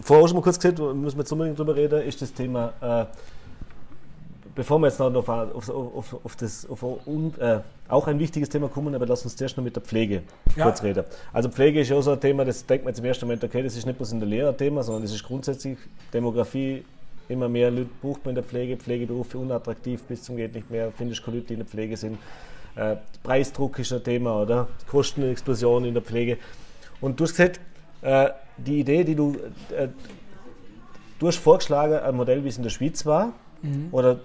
[0.02, 2.74] vorher schon mal kurz gesagt, müssen wir jetzt unbedingt drüber reden, ist das Thema...
[2.80, 3.06] Äh,
[4.56, 8.70] bevor wir jetzt noch auf, auf, auf, auf das, und, äh, auch ein wichtiges Thema
[8.70, 10.24] kommen, aber lass uns zuerst noch mit der Pflege
[10.56, 10.64] ja.
[10.66, 11.04] kurz reden.
[11.34, 13.44] Also Pflege ist ja auch so ein Thema, das denkt man jetzt im ersten Moment,
[13.44, 15.78] okay, das ist nicht bloß in der Lehre Thema, sondern das ist grundsätzlich
[16.14, 16.84] Demografie,
[17.28, 20.92] immer mehr Leute braucht man in der Pflege, Pflegeberufe unattraktiv bis zum geht nicht mehr,
[20.92, 22.18] finde ich keine Leute, die in der Pflege sind.
[22.76, 24.68] Äh, Preisdruck ist ein Thema, oder?
[24.88, 26.38] Kostenexplosion in der Pflege.
[27.02, 27.60] Und du hast gesagt,
[28.02, 29.36] äh, die Idee, die du,
[29.76, 29.90] äh,
[31.20, 33.90] du hast vorgeschlagen, ein Modell, wie es in der Schweiz war, mhm.
[33.92, 34.20] oder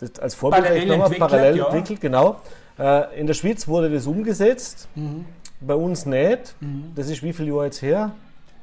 [0.00, 1.64] das als Vorbild parallel entwickelt, parallel ja.
[1.66, 2.40] entwickelt, genau.
[2.78, 5.26] Äh, in der Schweiz wurde das umgesetzt, mhm.
[5.60, 6.54] bei uns nicht.
[6.60, 6.92] Mhm.
[6.94, 8.12] Das ist wie viele Jahre jetzt her?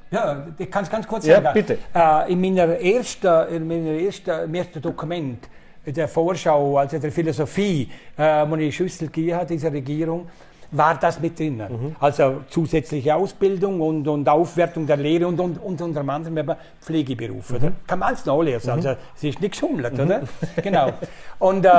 [0.10, 1.54] Ja, ich kann es ganz kurz ja, sagen.
[1.54, 1.78] Bitte.
[1.94, 5.48] Äh, in meiner ersten, in meiner ersten, ersten Dokument
[5.86, 10.28] der Vorschau, also der Philosophie, äh, wo ich Schüssel gegeben habe, dieser Regierung,
[10.72, 11.58] war das mit drin.
[11.58, 11.96] Mhm.
[12.00, 17.52] Also zusätzliche Ausbildung und, und Aufwertung der Lehre und, und, und unter anderem Pflegeberuf.
[17.52, 17.76] Mhm.
[17.86, 18.72] Kann man alles nachlesen.
[18.72, 20.00] Also es ist nicht geschummelt, mhm.
[20.00, 20.22] oder?
[20.62, 20.94] genau.
[21.40, 21.72] Und äh,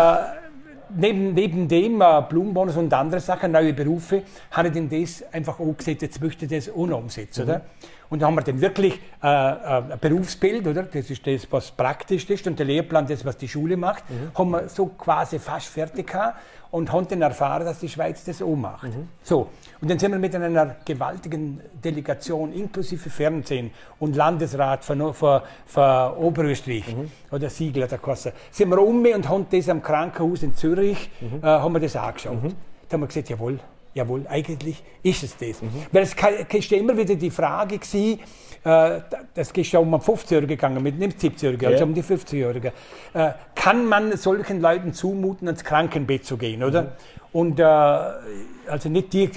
[0.95, 5.59] neben, neben dem äh, Blumenbonus und andere Sachen, neue Berufe, habe ich denn das einfach
[5.61, 7.63] auch gesagt, jetzt möchte ich das ohne umsetzen, oder?
[8.11, 10.85] Und da haben wir dann wirklich äh, äh, ein Berufsbild, oder?
[10.85, 14.31] Das ist das, was praktisch ist, und der Lehrplan, das, was die Schule macht, mhm.
[14.35, 16.39] haben wir so quasi fast fertig gehabt
[16.71, 18.85] und haben dann erfahren, dass die Schweiz das auch macht.
[18.85, 19.09] Mhm.
[19.23, 19.49] So,
[19.81, 26.13] und dann sind wir mit einer gewaltigen Delegation inklusive Fernsehen und Landesrat von, von, von
[26.17, 27.11] Oberösterreich mhm.
[27.31, 31.43] oder Siegler der Kasse, sind wir um und haben das am Krankenhaus in Zürich, mhm.
[31.43, 32.43] äh, haben wir das angeschaut.
[32.43, 32.55] Mhm.
[32.89, 33.61] Da haben wir gesagt, jawohl,
[33.99, 35.61] jawohl, eigentlich ist es das.
[35.61, 35.69] Mhm.
[35.93, 36.15] Weil es
[36.53, 38.21] ist ja immer wieder die Frage gewesen,
[38.65, 39.01] äh,
[39.35, 42.73] das ist ja um 50-Jährige gegangen, mit einem 70-Jährigen, also um die 50-Jährigen.
[43.15, 46.83] Äh, kann man solchen Leuten zumuten, ans Krankenbett zu gehen, oder?
[46.83, 46.89] Mhm.
[47.33, 49.29] Und äh, also nicht die,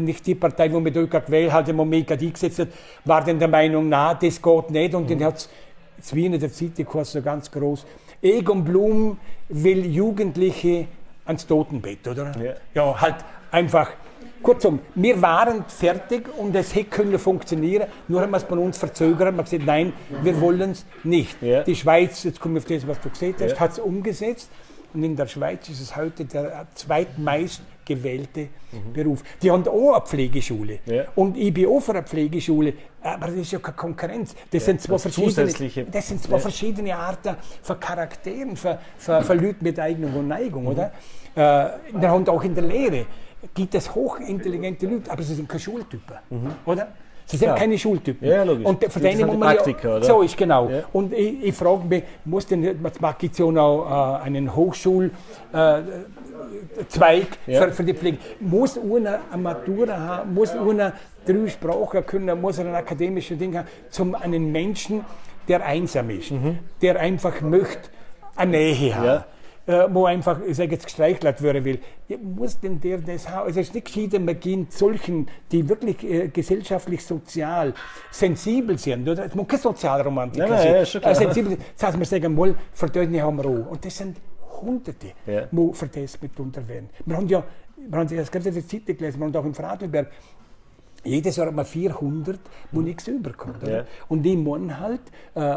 [0.00, 2.68] nicht die Partei, die mit Öka gewählt hat, die Omega die gesetzt hat,
[3.04, 4.94] war dann der Meinung, na, das geht nicht.
[4.94, 5.18] Und mhm.
[5.18, 5.48] dann hat
[5.98, 7.86] es, in der City-Kurs so ganz groß,
[8.22, 10.86] Egon Blum will Jugendliche
[11.26, 12.32] ans Totenbett, oder?
[12.42, 13.16] Ja, ja halt
[13.50, 13.90] einfach.
[14.46, 18.78] Kurzum, wir waren fertig und es hätte können funktionieren, nur haben wir es bei uns
[18.78, 19.32] verzögert.
[19.32, 19.92] Man hat gesagt, nein,
[20.22, 21.42] wir wollen es nicht.
[21.42, 21.64] Ja.
[21.64, 23.58] Die Schweiz, jetzt komme ich auf das, was du gesagt hast, ja.
[23.58, 24.48] hat es umgesetzt.
[24.94, 28.92] Und in der Schweiz ist es heute der zweitmeist gewählte mhm.
[28.92, 29.24] Beruf.
[29.42, 30.78] Die haben auch eine Pflegeschule.
[30.86, 31.06] Ja.
[31.16, 32.72] Und ich bin auch für eine Pflegeschule,
[33.02, 34.36] aber das ist ja keine Konkurrenz.
[34.52, 36.38] Das ja, sind zwei, das verschiedene, das sind zwei ja.
[36.38, 40.62] verschiedene Arten von Charakteren, für, für, für Leute mit Eignung und Neigung.
[40.62, 40.68] Mhm.
[40.68, 40.92] Oder?
[41.34, 41.40] Äh,
[42.00, 43.06] wir haben auch in der Lehre
[43.54, 46.16] gibt es hochintelligente Leute, aber sie sind keine Schultypen.
[46.30, 46.52] Mhm.
[46.64, 46.88] Oder?
[47.26, 47.54] Sie sind ja.
[47.56, 48.28] keine Schultypen.
[48.28, 48.64] Ja, logisch.
[48.64, 50.04] Und von denen muss man Praktiker, ja, oder?
[50.04, 50.68] So ist genau.
[50.68, 50.84] Ja.
[50.92, 52.72] Und ich, ich frage mich, muss denn, ja
[53.50, 55.10] noch äh, einen Hochschul,
[55.52, 55.82] äh, ja.
[57.46, 58.18] für, für, die Pflege.
[58.38, 60.92] Muss einer eine Matura haben, muss einer
[61.26, 65.04] drei Sprachen können, muss er ein akademisches Ding haben, zum einen Menschen,
[65.48, 66.60] der einsam ist, mhm.
[66.80, 67.90] der einfach möchte
[68.36, 69.24] eine Nähe haben.
[69.66, 71.80] Äh, wo einfach, ich sage jetzt, gestreichelt werden will.
[72.22, 73.46] Muss denn der das haben?
[73.48, 77.74] Also es ist nicht gescheiter, man geht solchen, die wirklich äh, gesellschaftlich, sozial
[78.12, 79.24] sensibel sind, oder?
[79.24, 80.50] Es muss keine Sozialromantik sein.
[80.50, 81.12] Ja, ja, schon klar.
[81.12, 83.70] Äh, sensibel, das heißt, wir sagen mal, die haben wir auch.
[83.72, 84.18] Und das sind
[84.62, 85.46] Hunderte, ja.
[85.50, 86.88] die für das mitunter werden.
[87.04, 87.42] Wir haben ja,
[87.76, 90.12] wir haben das gerade in der Zeitung gelesen, wir haben auch im Fradelberg,
[91.02, 92.38] jedes Jahr hat man 400,
[92.72, 93.66] wo nichts überkommt.
[93.66, 93.84] Ja.
[94.08, 95.00] Und die meinen halt,
[95.34, 95.56] äh,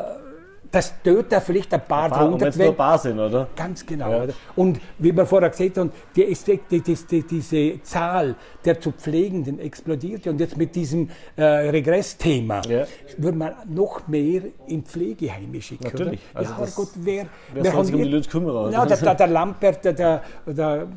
[0.71, 3.47] das dort vielleicht ein paar, paar hundert wenn ein paar sind, oder?
[3.55, 4.11] Ganz genau.
[4.11, 4.23] Ja.
[4.23, 4.33] Oder?
[4.55, 10.27] Und wie wir vorher gesagt haben, die, die, die, diese Zahl der zu Pflegenden explodiert
[10.27, 12.85] und jetzt mit diesem äh, Regressthema ja.
[13.17, 15.85] würde man noch mehr in Pflegeheime schicken.
[15.85, 16.19] Natürlich.
[16.33, 18.71] Also ja, Gott, wer, wer, wer soll sich um die Leute kümmern?
[18.71, 20.87] Ja, der, der, der Lampert, der, der, der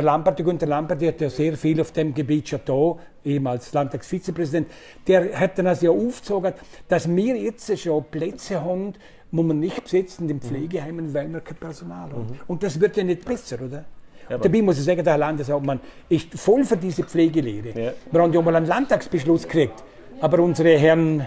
[0.00, 3.72] Lampert, der Günther Lampert, der hat ja sehr viel auf dem Gebiet schon da, ehemals
[3.74, 4.68] Landtagsvizepräsident,
[5.06, 6.54] der hat dann also ja aufgezogen,
[6.88, 8.94] dass wir jetzt schon Plätze haben,
[9.30, 12.26] wo man nicht besetzen in den Pflegeheimen, weil wir kein Personal haben.
[12.26, 12.40] Mhm.
[12.46, 13.84] Und das wird ja nicht besser, oder?
[14.30, 17.68] Ja, Dabei muss ich sagen, der Herr Landeshauptmann ist voll für diese Pflegelehre.
[17.78, 17.92] Ja.
[18.10, 19.82] Wir haben ja mal einen Landtagsbeschluss gekriegt,
[20.20, 21.26] aber unsere Herren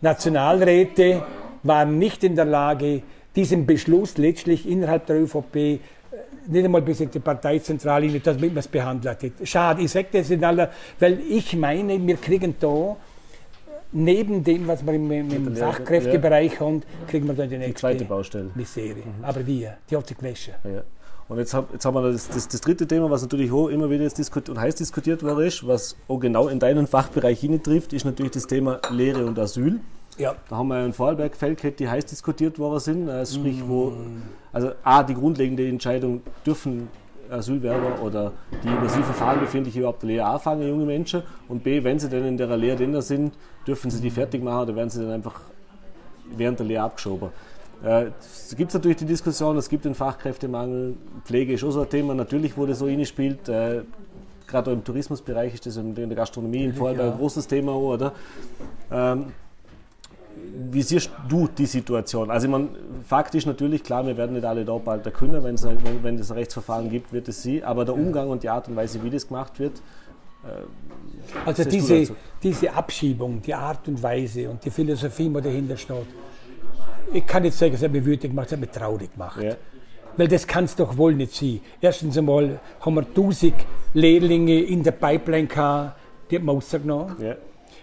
[0.00, 1.22] Nationalräte
[1.62, 3.02] waren nicht in der Lage,
[3.34, 5.80] diesen Beschluss letztlich innerhalb der ÖVP
[6.48, 9.48] nicht einmal bis in die Parteizentrale, dass man es behandelt hat.
[9.48, 12.96] Schade, ich sage das in aller, weil ich meine, wir kriegen da
[13.92, 16.60] neben dem, was wir im, im Fachkräftebereich ja.
[16.60, 18.50] haben, kriegen wir dann die nächste die zweite Baustelle.
[18.54, 18.96] Misere.
[18.96, 19.24] Mhm.
[19.24, 19.68] Aber wie?
[19.90, 20.54] Die hat sich gewaschen.
[20.64, 20.82] Ja.
[21.28, 23.90] Und jetzt, hab, jetzt haben wir das, das, das, dritte Thema, was natürlich auch immer
[23.90, 27.92] wieder jetzt diskutiert und heiß diskutiert war, ist, was auch genau in deinen Fachbereich hineintrifft,
[27.92, 29.80] ist natürlich das Thema Lehre und Asyl.
[30.18, 30.34] Ja.
[30.48, 33.08] Da haben wir in Vorarlberg gehabt, die heiß diskutiert worden sind.
[33.08, 33.92] Also sprich, wo,
[34.52, 36.88] also A, die grundlegende Entscheidung, dürfen
[37.30, 41.22] Asylwerber oder die im Asylverfahren befindliche überhaupt eine Lehre anfangen, junge Menschen.
[41.48, 43.34] Und B, wenn sie dann in der Lehre drin sind,
[43.66, 45.40] dürfen sie die fertig machen oder werden sie dann einfach
[46.36, 47.30] während der Lehre abgeschoben.
[47.84, 50.94] Äh, es gibt natürlich die Diskussion, es gibt den Fachkräftemangel,
[51.24, 53.48] Pflege ist auch so ein Thema, natürlich, das so spielt.
[53.48, 53.82] Äh,
[54.46, 58.12] Gerade im Tourismusbereich ist das in der Gastronomie in Vorarlberg ein großes Thema, oder?
[58.92, 59.26] Ähm,
[60.70, 62.30] wie siehst du die Situation?
[62.30, 62.70] Also, man,
[63.04, 66.30] faktisch natürlich, klar, wir werden nicht alle da bald können, wenn es wenn, wenn es
[66.30, 69.10] ein Rechtsverfahren gibt, wird es sie, aber der Umgang und die Art und Weise, wie
[69.10, 69.80] das gemacht wird,
[70.44, 76.06] äh, also diese, diese Abschiebung, die Art und Weise und die Philosophie, die dahinter steht,
[77.12, 79.42] ich kann jetzt sagen, es hat mich wütend gemacht, es hat mich traurig gemacht.
[79.42, 79.54] Ja.
[80.16, 81.60] Weil das kann es doch wohl nicht sein.
[81.80, 83.54] Erstens einmal haben wir 1000
[83.94, 87.16] Lehrlinge in der Pipeline gehabt, die haben wir rausgenommen.
[87.20, 87.36] Ja.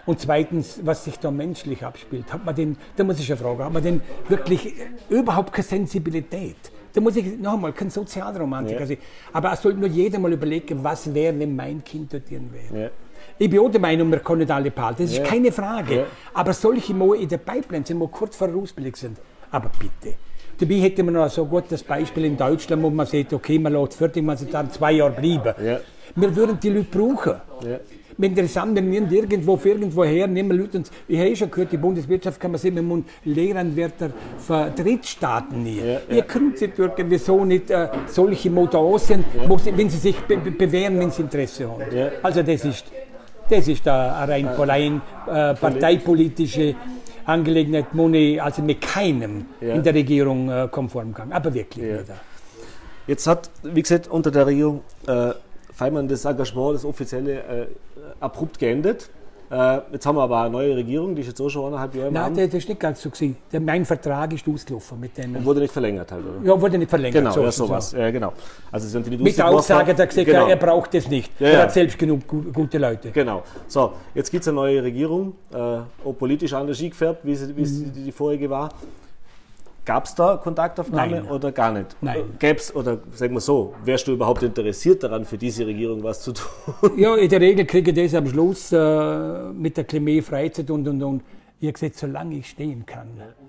[0.06, 3.64] Und zweitens, was sich da menschlich abspielt, hat man den, da muss ich ja fragen,
[3.64, 4.74] hat man denn wirklich
[5.10, 6.58] überhaupt keine Sensibilität?
[6.92, 8.86] Da muss ich noch einmal kein Sozialromantiker ja.
[8.86, 8.98] sein.
[9.32, 12.84] Aber es sollte nur jeder mal überlegen, was wäre, wenn mein Kind dort wäre.
[12.84, 12.90] Ja.
[13.40, 15.04] Ich bin auch der Meinung, wir können nicht alle behalten.
[15.04, 15.24] Das ist ja.
[15.24, 16.06] keine Frage.
[16.34, 19.18] Aber solche, die in der Pipeline sind, die kurz vor der Ausbildung sind,
[19.50, 20.16] aber bitte.
[20.60, 23.74] Dabei hätte man noch so gut das Beispiel in Deutschland, wo man sagt, okay, man
[23.74, 25.82] lässt fertig, man soll dann zwei Jahre bleiben.
[26.16, 27.42] Wir würden die Leute brauchen.
[28.18, 31.72] Ja wenn wir irgendwo für irgendwo her nehmen Leute uns, ich habe eh schon gehört,
[31.72, 35.80] die Bundeswirtschaftskammer sieht mit dem Lehrernwärter für Drittstaaten nie.
[35.80, 36.00] Ja, ja.
[36.10, 39.58] Ihr könnt sie irgendwie so nicht äh, solche Motorausen, ja.
[39.60, 41.84] sie, wenn sie sich be bewähren, wenn sie Interesse haben.
[41.96, 42.10] Ja.
[42.22, 42.86] Also das ist,
[43.50, 46.76] das ist eine rein allein äh, parteipolitische
[47.26, 48.08] Angelegenheit, wo
[48.42, 51.32] also mit keinem in der Regierung äh, konform kann.
[51.32, 52.16] Aber wirklich ja.
[53.06, 55.32] Jetzt hat, wie gesagt, unter der Regierung äh,
[55.74, 57.68] Feimann das Engagement, das offizielle, äh,
[58.20, 59.10] abrupt geendet.
[59.54, 62.12] Äh, jetzt haben wir aber eine neue Regierung, die ist jetzt auch schon eineinhalb Jahre
[62.12, 63.38] Nein, das ist nicht ganz so gewesen.
[63.52, 65.36] Der, mein Vertrag ist ausgelaufen mit denen.
[65.36, 66.48] Und wurde nicht verlängert halt, oder?
[66.48, 67.22] Ja, wurde nicht verlängert.
[67.22, 67.92] Genau, so ja, sowas.
[67.92, 68.34] Ja, genau.
[68.72, 70.48] Also, haben die mit der Aussage, hat er gesagt, genau.
[70.48, 71.32] er braucht das nicht.
[71.40, 73.12] Ja, er hat selbst genug gute Leute.
[73.12, 73.44] Genau.
[73.68, 75.86] So, jetzt gibt es eine neue Regierung, äh, auch
[76.18, 77.94] politisch anders gefärbt, wie, sie, wie mhm.
[77.94, 78.70] die vorige war.
[79.86, 81.30] Gab es da Kontaktaufnahme Nein.
[81.30, 81.98] oder gar nicht?
[82.00, 82.24] Nein.
[82.40, 86.22] Gäbe es, oder sagen wir so, wärst du überhaupt interessiert daran, für diese Regierung was
[86.22, 86.92] zu tun?
[86.98, 90.88] Ja, in der Regel kriege ich das am Schluss äh, mit der Klimae Freizeit und
[90.88, 91.24] und und.
[91.60, 93.08] Ich habe gesagt, solange ich stehen kann,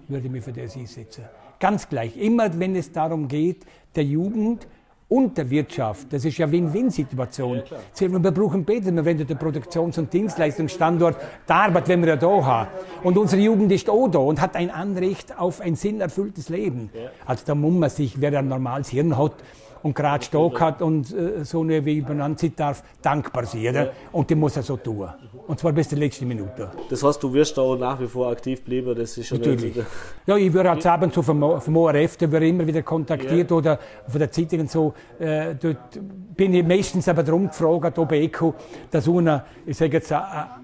[0.09, 1.25] würde ich mich für das einsetzen.
[1.61, 2.17] Ganz gleich.
[2.17, 3.65] Immer wenn es darum geht,
[3.95, 4.67] der Jugend
[5.09, 6.13] und der Wirtschaft.
[6.13, 7.63] Das ist ja Win-Win-Situation.
[7.99, 8.95] Ja, wir brauchen beide.
[8.95, 11.17] Wir wollen den Produktions- und Dienstleistungsstandort,
[11.49, 12.69] die Arbeit, wenn wir ja da haben.
[13.03, 16.91] Und unsere Jugend ist auch da und hat ein Anrecht auf ein sinnerfülltes Leben.
[16.95, 17.11] Ja.
[17.27, 19.35] Also da muss man sich, wer ein normales Hirn hat,
[19.85, 23.75] und gerade Stock hat und äh, so eine, wie benannt darf, dankbar sein.
[23.75, 23.89] Ja.
[24.13, 25.11] Und die muss er so tun.
[25.47, 26.71] Und zwar bis zur letzten Minute.
[26.89, 28.95] Das heißt, du wirst da auch nach wie vor aktiv bleiben?
[28.95, 29.77] Das ist schon Natürlich.
[30.27, 33.57] Ja, ich würde halt abends vom, vom ORF, da werde immer wieder kontaktiert ja.
[33.57, 33.79] oder
[34.09, 34.95] von der Zeitung und so.
[35.19, 36.01] Äh, dort
[36.35, 38.55] bin ich meistens aber darum gefragt, ob ECO,
[38.91, 40.64] dass einer, ich sage jetzt, eine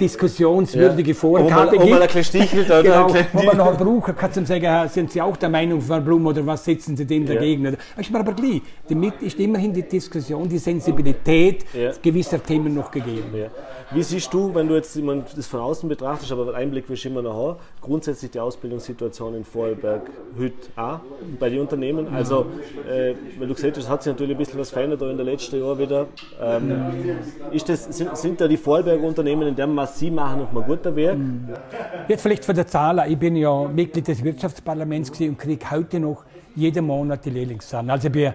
[0.00, 1.14] diskussionswürdige ja.
[1.14, 1.22] Gibt.
[1.22, 2.66] Wo man ein bisschen stichelt.
[2.66, 6.04] Oder genau, wo man noch brauchen kann, zum sagen, sind Sie auch der Meinung von
[6.04, 7.34] Blum oder was setzen Sie dem ja.
[7.34, 7.64] dagegen?
[7.64, 8.62] Das ist mir aber gleich.
[8.88, 11.92] Damit ist immerhin die Diskussion, die Sensibilität ja.
[12.02, 13.34] gewisser Themen noch gegeben.
[13.34, 13.48] Ja.
[13.92, 14.98] Wie siehst du, wenn du jetzt
[15.36, 19.44] das von außen betrachtest, aber Einblick willst du immer noch haben, grundsätzlich die Ausbildungssituation in
[19.44, 21.00] Vorarlberg heute auch
[21.38, 22.08] bei den Unternehmen?
[22.12, 22.46] Also,
[22.88, 25.60] äh, weil du gesagt hast, hat sich natürlich ein bisschen was verändert in den letzten
[25.60, 26.06] Jahren wieder.
[26.40, 26.86] Ähm,
[27.52, 30.64] ist das, sind, sind da die Vorarlberger Unternehmen in dem, was sie machen, auf einem
[30.64, 31.16] guten Weg?
[32.08, 36.24] Jetzt vielleicht von der Zahl, ich bin ja Mitglied des Wirtschaftsparlaments und kriege heute noch
[36.54, 37.90] jeden Monat die Lehrlingszahlen.
[37.90, 38.32] Also bin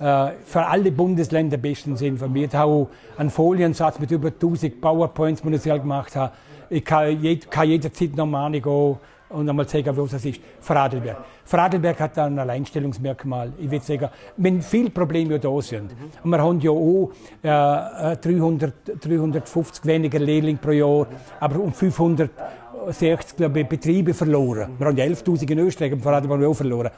[0.00, 2.52] äh, für alle Bundesländer bestens informiert.
[2.52, 2.86] Ich habe
[3.16, 6.32] einen Foliensatz mit über 1000 PowerPoints, die ich gemacht habe.
[6.70, 8.96] Ich kann, jed, kann jederzeit nochmal gehen
[9.30, 10.40] und einmal zeigen, was es ist.
[10.60, 11.18] Vorarlberg.
[11.44, 13.52] Vorarlberg hat ein Alleinstellungsmerkmal.
[13.58, 15.90] Ich würde sagen, wenn viele Probleme da sind,
[16.22, 17.10] und wir haben ja auch
[17.42, 21.06] äh, 300, 350 weniger Lehrlinge pro Jahr,
[21.40, 24.72] aber um 560 glaube ich, Betriebe verloren.
[24.78, 26.90] Wir haben ja 11.000 in Österreich, und Vorarlberg haben wir auch verloren.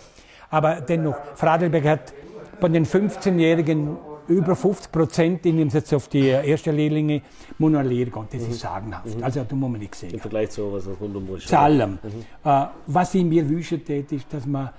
[0.50, 2.12] Aber dennoch, Vorarlberg hat
[2.60, 3.96] von den 15-Jährigen
[4.30, 7.22] über 50 Prozent, nehmen jetzt auf die ersten Lehrlinge,
[7.58, 8.26] muss noch Lehre gehen.
[8.30, 8.50] Das mhm.
[8.50, 9.16] ist sagenhaft.
[9.16, 9.24] Mhm.
[9.24, 10.10] Also, da muss man nicht sehen.
[10.10, 11.98] Im Vergleich zu was rund um Zu allem.
[12.02, 12.48] Mhm.
[12.48, 14.70] Äh, was ich mir wünsche, ist, dass man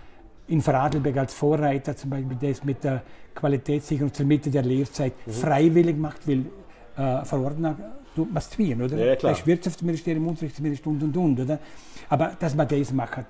[0.47, 3.03] in Vorarlberg als Vorreiter zum Beispiel das mit der
[3.35, 5.31] Qualitätssicherung zur Mitte der Lehrzeit mhm.
[5.31, 6.45] freiwillig macht, weil
[6.97, 7.75] äh, verordnen
[8.15, 8.97] tut man es zwingen, oder?
[8.97, 9.33] Ja, klar.
[9.33, 11.59] Das Wirtschaftsministerium, Unterrichtsministerium und und und, oder?
[12.09, 13.25] Aber dass man das macht.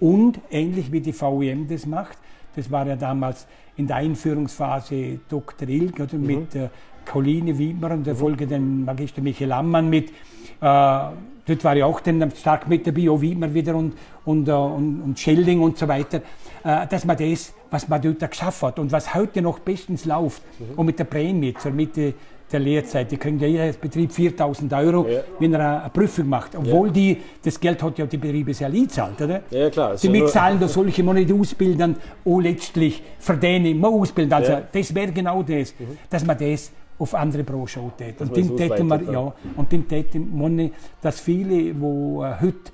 [0.00, 2.18] Und ähnlich wie die VEM das macht,
[2.56, 3.46] das war ja damals
[3.76, 5.68] in der Einführungsphase Dr.
[5.68, 6.26] Ilg oder, mhm.
[6.26, 6.68] mit äh,
[7.04, 8.18] Colline Wiedmer und der mhm.
[8.18, 10.10] Folge den Magister Michael Ammann mit.
[10.10, 10.12] Äh,
[10.60, 13.94] dort war ja auch dann stark mit der Bio Wiedmer wieder und,
[14.24, 16.22] und, äh, und, und Schelding und so weiter.
[16.62, 20.42] Äh, dass man das, was man dort geschafft hat und was heute noch bestens läuft
[20.58, 20.78] mhm.
[20.78, 22.14] und mit der Prämie zur Mitte
[22.54, 23.10] der Lehrzeit.
[23.10, 25.20] Die kriegen ja jeder Betrieb 4000 Euro, ja.
[25.38, 26.56] wenn er eine Prüfung macht.
[26.56, 26.92] Obwohl ja.
[26.94, 29.42] die, das Geld hat ja die Betriebe sehr lieb zahlt, oder?
[29.50, 29.96] Ja, klar.
[29.96, 34.32] Die mitzahlen da solche, die nicht ausbilden, auch letztlich verdienen, man ausbilden.
[34.32, 34.62] Also, ja.
[34.72, 35.98] das wäre genau das, mhm.
[36.08, 38.20] dass man das auf andere Branchen tät.
[38.20, 40.70] Und dem täten wir, ja, und dem täten wir,
[41.02, 42.72] dass viele, die äh, heute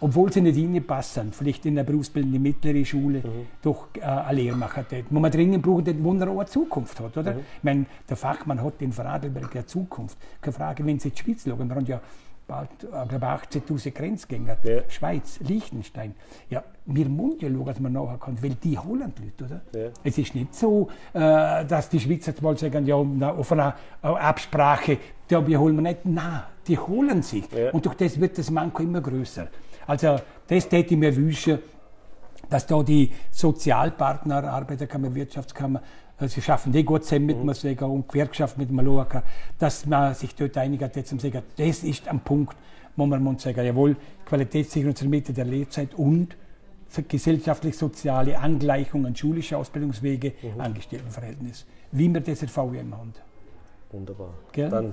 [0.00, 3.46] obwohl sie nicht reinpassen, vielleicht in eine berufsbildende mittlere Schule, mhm.
[3.62, 5.04] doch äh, eine Lehre machen dort.
[5.10, 7.34] Wo man dringend braucht, auch eine Zukunft hat, oder?
[7.34, 7.40] Mhm.
[7.40, 10.18] Ich meine, der Fachmann hat in Vorarlberg eine Zukunft.
[10.40, 12.00] Keine Frage, wenn Sie in die Schweiz schauen, wir haben ja
[12.46, 14.82] bald, äh, glaube 18'000 Grenzgänger, ja.
[14.88, 16.14] Schweiz, Liechtenstein.
[16.48, 19.80] Ja, wir müssen ja schauen, dass man nachher kann, weil die holen die Leute, oder?
[19.80, 19.90] Ja.
[20.04, 24.98] Es ist nicht so, äh, dass die Schweizer jetzt mal sagen, ja, auf einer Absprache,
[25.28, 26.04] da wir holen wir nicht.
[26.04, 27.44] Nein, die holen sich.
[27.52, 27.70] Ja.
[27.70, 29.48] Und durch das wird das Manko immer größer.
[29.86, 31.58] Also das täte ich mir wünschen,
[32.48, 35.82] dass da die Sozialpartner, Arbeiterkammer, Wirtschaftskammer,
[36.20, 37.52] äh, sie schaffen die gut zusammen mit mhm.
[37.54, 39.22] Sagen und Gewerkschaft mit Maloaka,
[39.58, 42.56] dass man sich dort einigt hat, jetzt sagen, das ist am Punkt,
[42.96, 46.36] wo man muss sagen, jawohl, Qualitätssicherung zur Mitte der Lehrzeit und
[47.08, 50.60] gesellschaftlich-soziale Angleichung an schulische Ausbildungswege, mhm.
[50.60, 53.12] Angestelltenverhältnis, wie wir das in VWM haben.
[53.90, 54.34] Wunderbar.
[54.52, 54.70] Gell?
[54.70, 54.92] Dann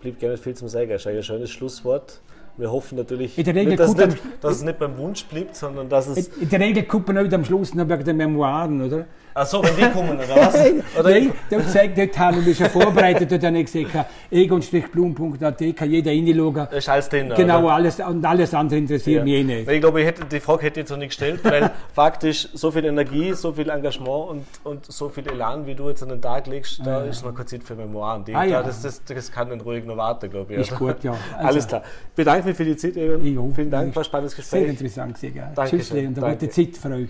[0.00, 0.90] blieb gerne viel zum Sagen.
[0.90, 2.20] Das ist ein schönes Schlusswort.
[2.56, 5.88] Wir hoffen natürlich, in der Regel dass, nicht, dass es nicht beim Wunsch bleibt, sondern
[5.88, 6.28] dass es.
[6.36, 9.06] In der Regel guckt man nicht am Schluss noch wegen den Memoiren, oder?
[9.34, 10.54] Ach so, wenn die kommen, oder was?
[10.98, 13.30] Oder Nein, dort, zeigt, dort haben wir mich schon vorbereitet.
[13.32, 16.68] Dort habe ich gesagt, egon-blum.at kann jeder reinschauen.
[16.70, 17.32] ist alles drin.
[17.34, 17.72] Genau, oder?
[17.74, 19.24] alles, und alles andere interessiert Ja.
[19.24, 19.70] mich eh nicht.
[19.70, 22.70] Ich glaube, ich hätte, die Frage hätte ich jetzt noch nicht gestellt, weil faktisch so
[22.70, 26.20] viel Energie, so viel Engagement und, und so viel Elan, wie du jetzt an den
[26.20, 28.24] Tag legst, da ist noch keine Zeit für Memoiren.
[28.24, 28.60] Die, Ah, ja.
[28.60, 30.60] da, das, das, das kann dann ruhig noch warten, glaube ich.
[30.60, 31.12] Ist gut, ja.
[31.36, 31.82] Also- Alles klar.
[32.10, 33.24] Ich bedanke mich für die Zeit, Egon.
[33.50, 33.54] Ich.
[33.56, 34.68] Vielen Dank, war ein spannendes Sehr Gespräch.
[34.68, 35.42] interessant gewesen.
[35.66, 36.36] Tschüss und eine danke.
[36.46, 37.08] gute Zeit für euch.